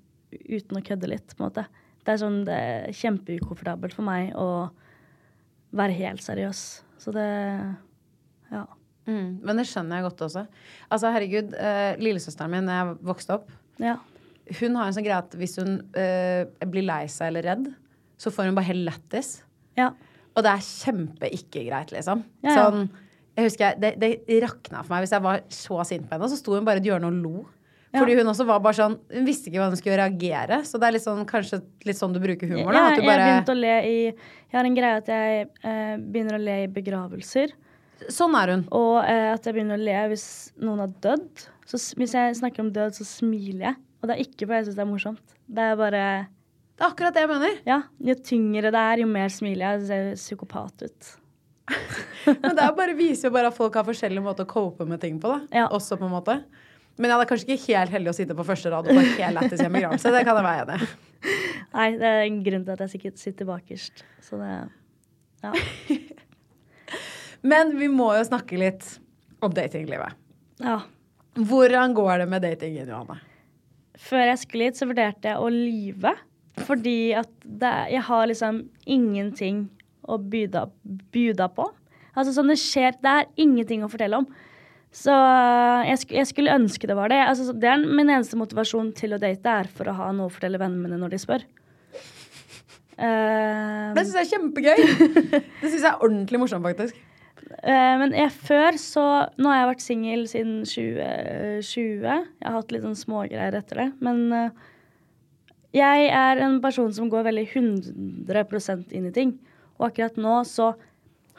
[0.46, 1.64] uten å kødde litt, på en måte.
[2.06, 4.68] Det er sånn det er kjempeukomfortabelt for meg å
[5.74, 6.60] være helt seriøs.
[7.02, 7.26] Så det
[8.52, 8.62] Ja.
[9.06, 10.46] Mm, men det skjønner jeg godt også.
[10.90, 13.50] Altså, herregud, eh, lillesøsteren min da jeg vokste opp,
[13.82, 13.96] Ja.
[14.60, 17.74] hun har en sånn greie at hvis hun eh, blir lei seg eller redd,
[18.16, 19.42] så får hun bare helt lættis.
[19.76, 19.90] ja.
[20.36, 22.24] Og det er kjempe ikke greit, liksom.
[22.42, 22.54] Ja.
[22.56, 22.88] Sånn,
[23.36, 26.26] jeg husker jeg, det, det rakna for meg hvis jeg var så sint på henne,
[26.26, 27.44] så sto hun bare i et hjørne og lo.
[27.94, 28.00] Ja.
[28.00, 30.56] Fordi hun også var bare sånn Hun visste ikke hvordan hun skulle reagere.
[30.66, 32.88] Så det er litt sånn, kanskje litt sånn du bruker humor, da.
[32.88, 35.46] At du jeg har bare begynt å le i Jeg har en greie at jeg
[35.62, 37.54] eh, begynner å le i begravelser.
[38.12, 38.62] Sånn er hun.
[38.76, 40.26] Og eh, at jeg begynner å le hvis
[40.60, 41.46] noen har dødd.
[41.68, 43.76] Så hvis jeg snakker om død, så smiler jeg.
[44.02, 45.36] Og det er ikke fordi jeg syns det er morsomt.
[45.48, 46.04] Det er bare
[46.74, 47.60] Det er akkurat det jeg mener.
[47.68, 49.80] Ja, jo tyngre det er, jo mer smiler jeg.
[49.84, 51.10] Det ser psykopat ut.
[52.42, 55.16] Men det bare, viser jo bare at folk har forskjellige måter å cope med ting
[55.22, 55.62] på, da.
[55.62, 55.66] Ja.
[55.72, 56.38] Også på en måte.
[57.00, 59.02] Men ja, det er kanskje ikke helt heldig å sitte på første rad og få
[59.16, 60.12] helt lættis i en begravelse.
[60.14, 61.32] Det kan jeg være enig i.
[61.74, 64.04] Nei, det er en grunn til at jeg sikkert sitter bakerst.
[64.22, 64.52] Så det
[65.44, 65.54] Ja.
[67.44, 68.86] Men vi må jo snakke litt
[69.44, 70.20] om datinglivet.
[70.64, 70.82] ja.
[71.34, 73.16] Hvordan går det med datingen, Johanne?
[73.98, 76.12] Før jeg skulle hit, så vurderte jeg å lyve.
[76.62, 79.64] Fordi at det, jeg har liksom ingenting
[80.06, 81.66] å bjuda, på.
[82.14, 84.28] Altså sånn det skjer Det er ingenting å fortelle om.
[84.94, 85.10] Så
[85.88, 87.18] jeg, sk jeg skulle ønske det var det.
[87.26, 90.34] Altså, det er min eneste motivasjon til å date, er for å ha noe å
[90.34, 91.46] fortelle vennene mine når de spør.
[92.94, 93.90] Uh...
[93.96, 94.84] Det syns jeg er kjempegøy.
[95.64, 97.02] Det syns jeg er ordentlig morsomt, faktisk.
[97.62, 99.04] Eh, men jeg, før så
[99.38, 102.04] Nå har jeg vært singel siden 2020.
[102.04, 103.88] Jeg har hatt litt sånn smågreier etter det.
[104.04, 104.64] Men eh,
[105.74, 109.36] jeg er en person som går veldig 100% inn i ting.
[109.78, 110.72] Og akkurat nå så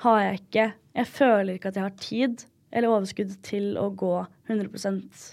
[0.04, 2.44] har jeg ikke Jeg føler ikke at jeg har tid
[2.76, 4.16] eller overskudd til å gå
[4.52, 5.26] 100%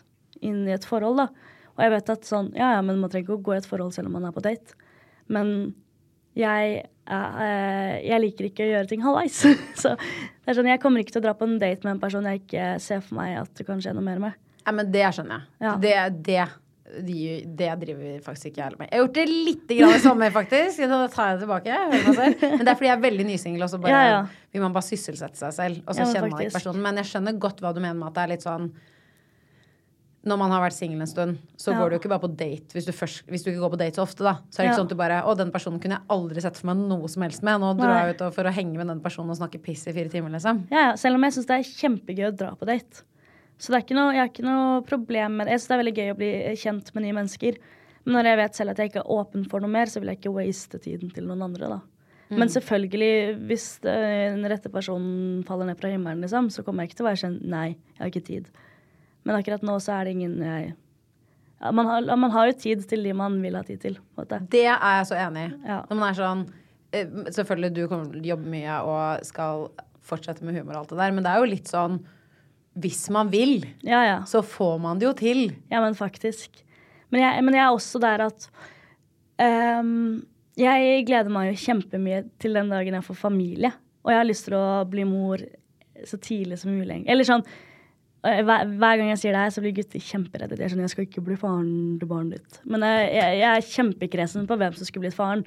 [0.46, 1.26] inn i et forhold, da.
[1.74, 3.68] Og jeg vet at sånn Ja, ja, men man trenger ikke å gå i et
[3.68, 4.76] forhold selv om man er på date.
[5.30, 5.72] Men
[6.38, 6.78] jeg,
[7.12, 9.42] eh, jeg liker ikke å gjøre ting halvveis.
[9.82, 12.02] Så det er sånn, jeg kommer ikke til å dra på en date med en
[12.02, 14.38] person jeg ikke ser for meg at det kan skje noe mer med.
[14.62, 15.48] Ja, men det skjønner jeg.
[15.66, 15.72] Ja.
[15.82, 15.94] Det,
[16.28, 16.44] det,
[17.02, 17.18] de,
[17.58, 18.88] det driver faktisk ikke jeg heller med.
[18.92, 20.84] Jeg har gjort det litt i sommer, faktisk.
[20.92, 21.80] Da tar jeg det tilbake.
[22.54, 24.22] Men det er fordi jeg er veldig nysingel, og så Ja, ja.
[24.54, 25.82] vil man bare sysselsette seg selv.
[25.86, 26.82] Og så Ja, kjenner man ikke personen.
[26.86, 28.70] Men jeg skjønner godt hva du mener med at det er litt sånn
[30.24, 31.78] når man har vært singel en stund, så Ja.
[31.80, 33.96] går du ikke bare på date hvis du, først, hvis du ikke går på date
[33.98, 34.34] så ofte, da.
[34.50, 34.78] Så er det ikke Ja.
[34.78, 37.22] sånn at du bare Å, den personen kunne jeg aldri sett for meg noe som
[37.22, 37.60] helst med.
[37.60, 40.08] Nå drar jeg ut for å henge med den personen og snakke piss i fire
[40.08, 40.66] timer, liksom.
[40.70, 43.02] Ja, selv om jeg syns det er kjempegøy å dra på date.
[43.58, 45.52] Så det er ikke noe, jeg har ikke noe problem med det.
[45.52, 47.56] Jeg syns det er veldig gøy å bli kjent med nye mennesker.
[48.04, 50.08] Men når jeg vet selv at jeg ikke er åpen for noe mer, så vil
[50.08, 51.80] jeg ikke waste tiden til noen andre, da.
[52.30, 56.96] Men selvfølgelig, hvis den rette personen faller ned fra himmelen, liksom, så kommer jeg ikke
[56.96, 58.48] til å være sånn Nei, jeg har ikke tid.
[59.22, 60.72] Men akkurat nå så er det ingen jeg
[61.62, 63.98] ja, man, har, man har jo tid til de man vil ha tid til.
[64.50, 65.52] Det er jeg så enig i.
[65.68, 65.76] Ja.
[65.86, 66.42] Når man er sånn
[66.90, 69.68] eh, Selvfølgelig, du kommer til å jobbe mye og skal
[70.02, 72.00] fortsette med humor og alt det der, men det er jo litt sånn
[72.82, 74.18] hvis man vil, Ja, ja.
[74.26, 75.42] så får man det jo til.
[75.70, 76.62] Ja, men faktisk.
[77.12, 78.46] Men jeg, men jeg er også der at
[79.36, 80.22] um,
[80.56, 83.74] Jeg gleder meg jo kjempemye til den dagen jeg får familie.
[84.02, 85.44] Og jeg har lyst til å bli mor
[86.08, 87.02] så tidlig som mulig.
[87.06, 87.44] Eller sånn
[88.22, 90.58] hver, hver gang jeg sier det her, så blir gutter kjemperedde.
[90.58, 92.62] Jeg er sånn, jeg skal ikke bli faren til barnet ditt.
[92.70, 95.44] Men jeg, jeg, jeg er kjempekresen på hvem som skulle blitt faren.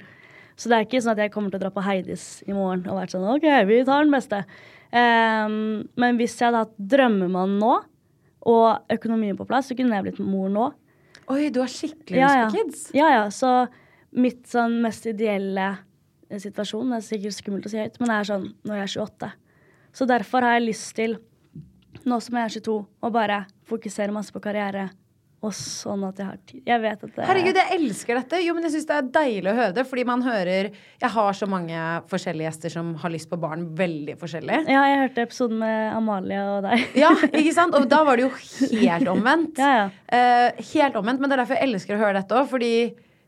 [0.56, 2.86] Så det er ikke sånn at jeg kommer til å dra på Heidis i morgen
[2.88, 4.42] og vært sånn OK, vi tar den beste.
[4.92, 5.56] Um,
[6.00, 7.74] men hvis jeg hadde hatt drømmemann nå,
[8.46, 10.68] og økonomien på plass, så kunne jeg blitt mor nå.
[11.32, 12.46] Oi, du har skikkelig Ja, lyst ja.
[12.46, 12.82] på kids.
[12.94, 13.24] Ja, ja.
[13.34, 13.50] Så
[14.16, 15.72] mitt sånn mest ideelle
[16.30, 18.86] eh, situasjon, det er sikkert skummelt å si høyt, men det er sånn når jeg
[18.86, 19.32] er 28.
[19.96, 21.16] Så derfor har jeg lyst til,
[22.04, 24.90] nå som jeg er 22, og bare fokusere masse på karriere.
[25.44, 26.60] Og sånn at jeg har tid.
[26.66, 28.38] Jeg vet at det Herregud, jeg elsker dette.
[28.42, 31.36] Jo, men jeg syns det er deilig å høre det, fordi man hører Jeg har
[31.36, 34.62] så mange forskjellige gjester som har lyst på barn veldig forskjellig.
[34.72, 36.86] Ja, jeg hørte episoden med Amalie og deg.
[37.04, 37.76] Ja, ikke sant?
[37.76, 38.32] Og da var det jo
[38.86, 39.60] helt omvendt.
[39.60, 39.88] Ja, ja.
[40.08, 42.72] Uh, helt omvendt, men det er derfor jeg elsker å høre dette òg, fordi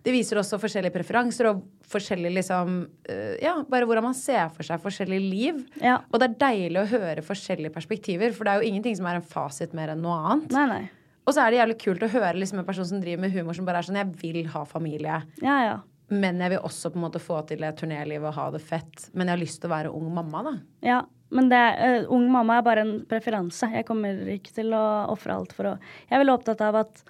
[0.07, 2.77] det viser også forskjellige preferanser og forskjellig liksom
[3.09, 5.63] eh, Ja, bare hvordan man ser for seg forskjellige liv.
[5.83, 5.99] Ja.
[6.13, 9.21] Og det er deilig å høre forskjellige perspektiver, for det er jo ingenting som er
[9.21, 10.53] en fasit mer enn noe annet.
[10.55, 10.83] Nei, nei.
[11.29, 13.57] Og så er det jævlig kult å høre liksom en person som driver med humor
[13.57, 15.75] som bare er sånn Jeg vil ha familie, Ja, ja.
[16.09, 19.11] men jeg vil også på en måte få til et turnéliv og ha det fett.
[19.13, 20.55] Men jeg har lyst til å være ung mamma, da.
[20.87, 21.03] Ja,
[21.37, 23.69] men det, eh, ung mamma er bare en preferanse.
[23.75, 25.79] Jeg kommer ikke til å ofre alt for å
[26.09, 27.03] Jeg er veldig opptatt av at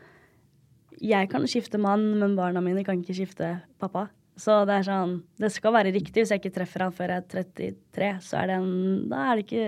[0.98, 4.08] jeg kan skifte mann, men barna mine kan ikke skifte pappa.
[4.38, 6.22] Så det er sånn Det skal være riktig.
[6.22, 9.40] Hvis jeg ikke treffer han før jeg er 33, så er det en Da er
[9.40, 9.66] det ikke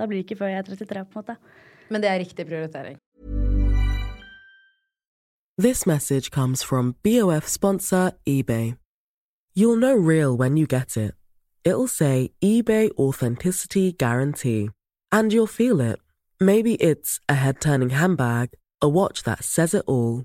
[0.00, 1.36] Da blir det ikke før jeg er 33, på en måte.
[1.90, 2.96] Men det er riktig prioritering.
[5.58, 8.76] This message comes from BOF sponsor eBay.
[9.54, 11.12] You'll know real when you get it.
[11.64, 14.70] It'll say eBay Authenticity Guarantee.
[15.12, 15.98] And you'll feel it.
[16.40, 18.50] Maybe it's a head turning handbag,
[18.80, 20.24] a watch that says it all,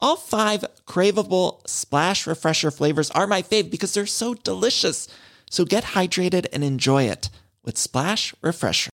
[0.00, 5.08] All five craveable Splash Refresher flavors are my fave because they're so delicious.
[5.50, 7.30] So get hydrated and enjoy it
[7.64, 8.90] with Splash Refresher.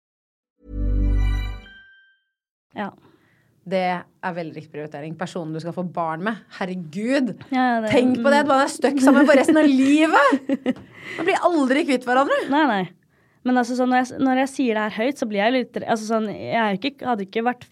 [2.74, 2.90] Ja.
[3.64, 5.14] Det er veldig riktig prioritering.
[5.16, 6.40] Personen du skal få barn med.
[6.58, 7.30] Herregud!
[7.52, 8.40] Ja, det- Tenk på det!
[8.44, 10.48] at Man er stuck sammen for resten av livet!
[11.16, 12.42] Man blir aldri kvitt hverandre.
[12.52, 12.82] Nei, nei.
[13.44, 15.80] Men altså, sånn, når, jeg, når jeg sier det her høyt, så blir jeg litt
[15.84, 17.66] altså, sånn, Jeg er ikke, hadde ikke vært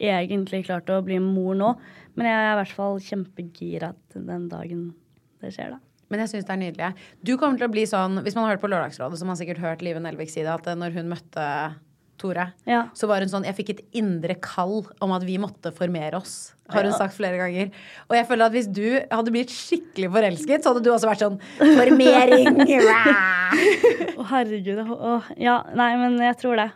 [0.00, 1.70] egentlig klart å bli mor nå,
[2.16, 4.86] men jeg er i hvert fall kjempegira den dagen
[5.42, 5.80] det skjer, da.
[6.10, 6.90] Men jeg syns det er nydelig.
[7.26, 9.58] Du kommer til å bli sånn, Hvis man har hørt på Lørdagsrådet, som man sikkert
[9.58, 11.46] hørt Live Nelvik si det, at når hun møtte
[12.16, 12.86] Tore, Ja.
[12.96, 16.54] så var hun sånn Jeg fikk et indre kall om at vi måtte formere oss.
[16.72, 17.68] Har hun sagt flere ganger.
[18.08, 21.24] Og jeg føler at hvis du hadde blitt skikkelig forelsket, så hadde du også vært
[21.26, 22.56] sånn Formering!
[24.16, 24.80] Å, herregud.
[24.86, 25.12] Å,
[25.42, 26.70] ja, nei, men jeg tror det.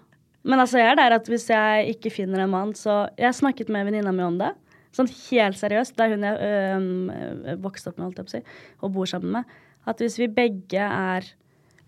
[0.44, 3.68] Men altså, jeg er der at hvis jeg ikke finner en mann, så Jeg snakket
[3.72, 4.52] med venninna mi om det.
[4.96, 5.94] Sånn helt seriøst.
[5.96, 6.38] Det er hun jeg
[7.54, 8.42] øh, vokste opp med, holdt jeg på å si,
[8.82, 9.44] og bor sammen med.
[9.86, 11.28] At hvis vi begge er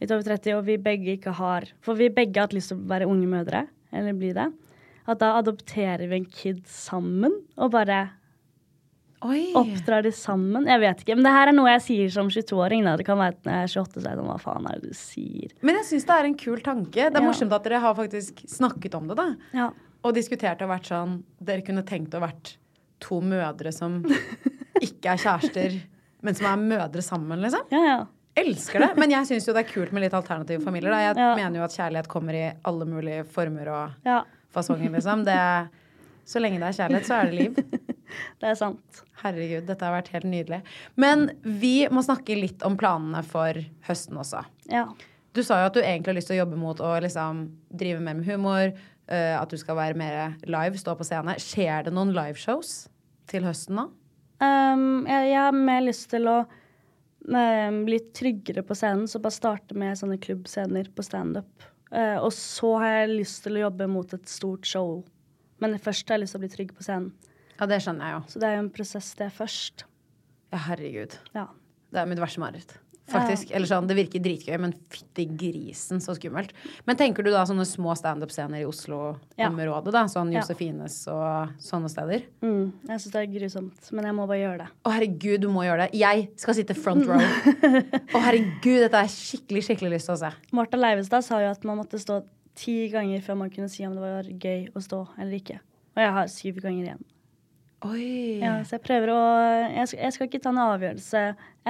[0.01, 2.79] litt over 30, og vi begge ikke har For vi begge har hatt lyst til
[2.81, 4.49] å være unge mødre, eller bli det.
[5.11, 8.05] At da adopterer vi en kid sammen, og bare
[9.23, 9.53] Oi.
[9.59, 10.67] oppdrar de sammen.
[10.67, 11.15] Jeg vet ikke.
[11.19, 12.83] Men det her er noe jeg sier som 22-åring.
[12.99, 14.91] Det kan være når jeg er 28, så er det sånn Hva faen er det
[14.91, 15.53] du sier?
[15.63, 16.97] Men jeg syns det er en kul tanke.
[17.07, 17.27] Det er Ja.
[17.29, 19.29] morsomt at dere har faktisk snakket om det, da.
[19.55, 19.69] Ja.
[20.03, 22.57] Og diskutert og vært sånn Dere kunne tenkt å vært
[23.03, 24.01] to mødre som
[24.83, 25.77] ikke er kjærester,
[26.23, 27.67] men som er mødre sammen, liksom.
[27.75, 28.01] Ja, ja.
[28.43, 28.91] Elsker det.
[28.97, 30.89] Men jeg syns jo det er kult med litt alternative familier.
[30.95, 31.01] Da.
[31.05, 31.35] Jeg Ja.
[31.37, 34.23] mener jo at kjærlighet kommer i alle mulige former og ja.
[34.55, 35.25] fasonger, liksom.
[35.27, 35.37] Det,
[36.25, 37.59] så lenge det er kjærlighet, så er det liv.
[38.43, 38.99] Det er sant.
[39.23, 40.59] Herregud, dette har vært helt nydelig.
[41.01, 44.43] Men vi må snakke litt om planene for høsten også.
[44.69, 44.83] Ja.
[45.33, 47.41] Du sa jo at du egentlig har lyst til å jobbe mot å liksom
[47.73, 48.75] drive mer med humor.
[49.13, 51.37] Eh, at du skal være mer live, stå på scene.
[51.41, 52.87] Skjer det noen liveshows
[53.31, 53.89] til høsten nå?
[54.43, 59.37] Um, jeg, jeg har mer lyst til å um, bli tryggere på scenen, så bare
[59.37, 61.69] starte med sånne klubbscener på standup.
[61.93, 65.03] Uh, og så har jeg lyst til å jobbe mot et stort show.
[65.63, 67.13] Men først har jeg lyst til å bli trygg på scenen.
[67.61, 68.23] Ja, det skjønner jeg jo.
[68.33, 69.85] Så det er jo en prosess, det først.
[70.51, 71.15] Ja, herregud.
[71.37, 71.47] Ja.
[71.93, 72.75] Det er mitt verste mareritt.
[73.13, 73.51] Faktisk.
[73.55, 76.53] Eller sånn, det virker dritgøy, men fytti grisen, så skummelt.
[76.89, 80.05] Men tenker du da sånne små standup-scener i Oslo-området, da?
[80.11, 80.41] Sånn Ja.
[80.41, 82.25] Josefines og sånne steder?
[82.43, 84.69] Mm, jeg syns det er grusomt, men jeg må bare gjøre det.
[84.85, 85.99] Å, herregud, du må gjøre det.
[86.01, 87.21] Jeg skal sitte front row.
[88.15, 90.33] Å, herregud, dette har jeg skikkelig, skikkelig lyst til å se.
[90.53, 92.23] Martha Leivestad sa jo at man måtte stå
[92.59, 95.61] ti ganger før man kunne si om det var gøy å stå eller ikke.
[95.97, 97.05] Og jeg har syv ganger igjen.
[97.89, 98.39] Oi.
[98.39, 99.19] Ja, så jeg prøver å
[99.73, 101.23] jeg skal, jeg skal ikke ta en avgjørelse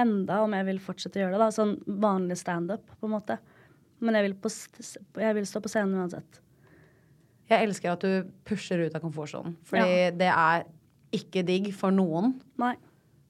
[0.03, 1.41] enda om jeg vil fortsette å gjøre det.
[1.41, 3.39] da, Sånn vanlig standup, på en måte.
[4.03, 4.51] Men jeg vil, på,
[5.23, 6.39] jeg vil stå på scenen uansett.
[7.49, 9.55] Jeg elsker at du pusher ut av komfortsonen.
[9.67, 10.65] Fordi det er
[11.13, 12.35] ikke digg for noen.
[12.61, 12.75] Nei.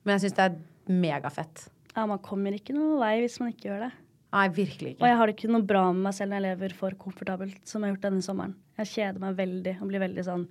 [0.04, 1.68] Men jeg syns det er megafett.
[1.94, 3.92] Ja, man kommer ikke noen vei hvis man ikke gjør det.
[4.34, 5.04] Nei, virkelig ikke.
[5.04, 7.60] Og jeg har det ikke noe bra med meg selv når jeg lever for komfortabelt,
[7.70, 8.56] som jeg har gjort denne sommeren.
[8.82, 10.48] Jeg kjeder meg veldig og blir veldig sånn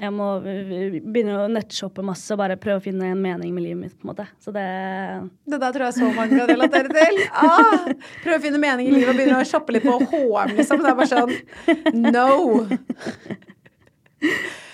[0.00, 3.62] Jeg må øh, begynne å nettshoppe masse og bare prøve å finne en mening med
[3.66, 4.26] livet mitt, på en måte.
[4.42, 4.64] Så det
[5.46, 7.20] Det der tror jeg så mange kan relatere til.
[7.44, 7.84] Ah,
[8.24, 10.82] Prøve å finne mening i livet og begynne å shoppe litt på HM, liksom.
[10.82, 12.28] Det er bare sånn No!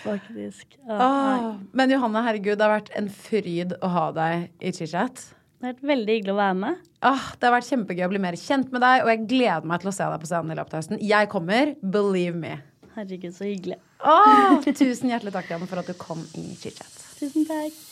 [0.00, 0.78] Faktisk.
[0.88, 1.02] Ah.
[1.04, 1.50] Ah.
[1.76, 5.26] Men Johanne, herregud, det har vært en fryd å ha deg i chit-chat.
[5.60, 6.80] Det har vært veldig hyggelig å være med.
[7.04, 9.82] Ah, det har vært kjempegøy å bli mer kjent med deg, og jeg gleder meg
[9.82, 11.02] til å se deg på scenen i løpet av høsten.
[11.04, 11.74] Jeg kommer.
[11.84, 12.54] Believe me.
[12.96, 13.76] Herregud, så hyggelig.
[14.02, 17.00] Ah, tusen hjertelig takk, Janne, for at du kom i chitchat.
[17.20, 17.86] Tusen takk.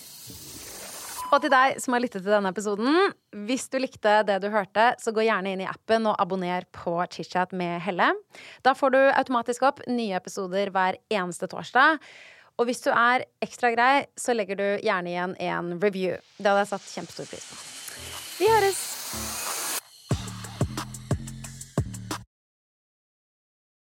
[1.28, 3.12] Og til deg som har lyttet til denne episoden,
[3.48, 6.94] hvis du likte det du hørte, så gå gjerne inn i appen og abonner på
[7.12, 8.14] ChitChat med Helle.
[8.64, 12.00] Da får du automatisk opp nye episoder hver eneste torsdag.
[12.59, 16.16] Og hvis du er ekstra grei, så legger du gjerne igjen en review.
[16.38, 17.61] Det hadde jeg satt kjempestor pris på.
[18.38, 19.38] Vi høres!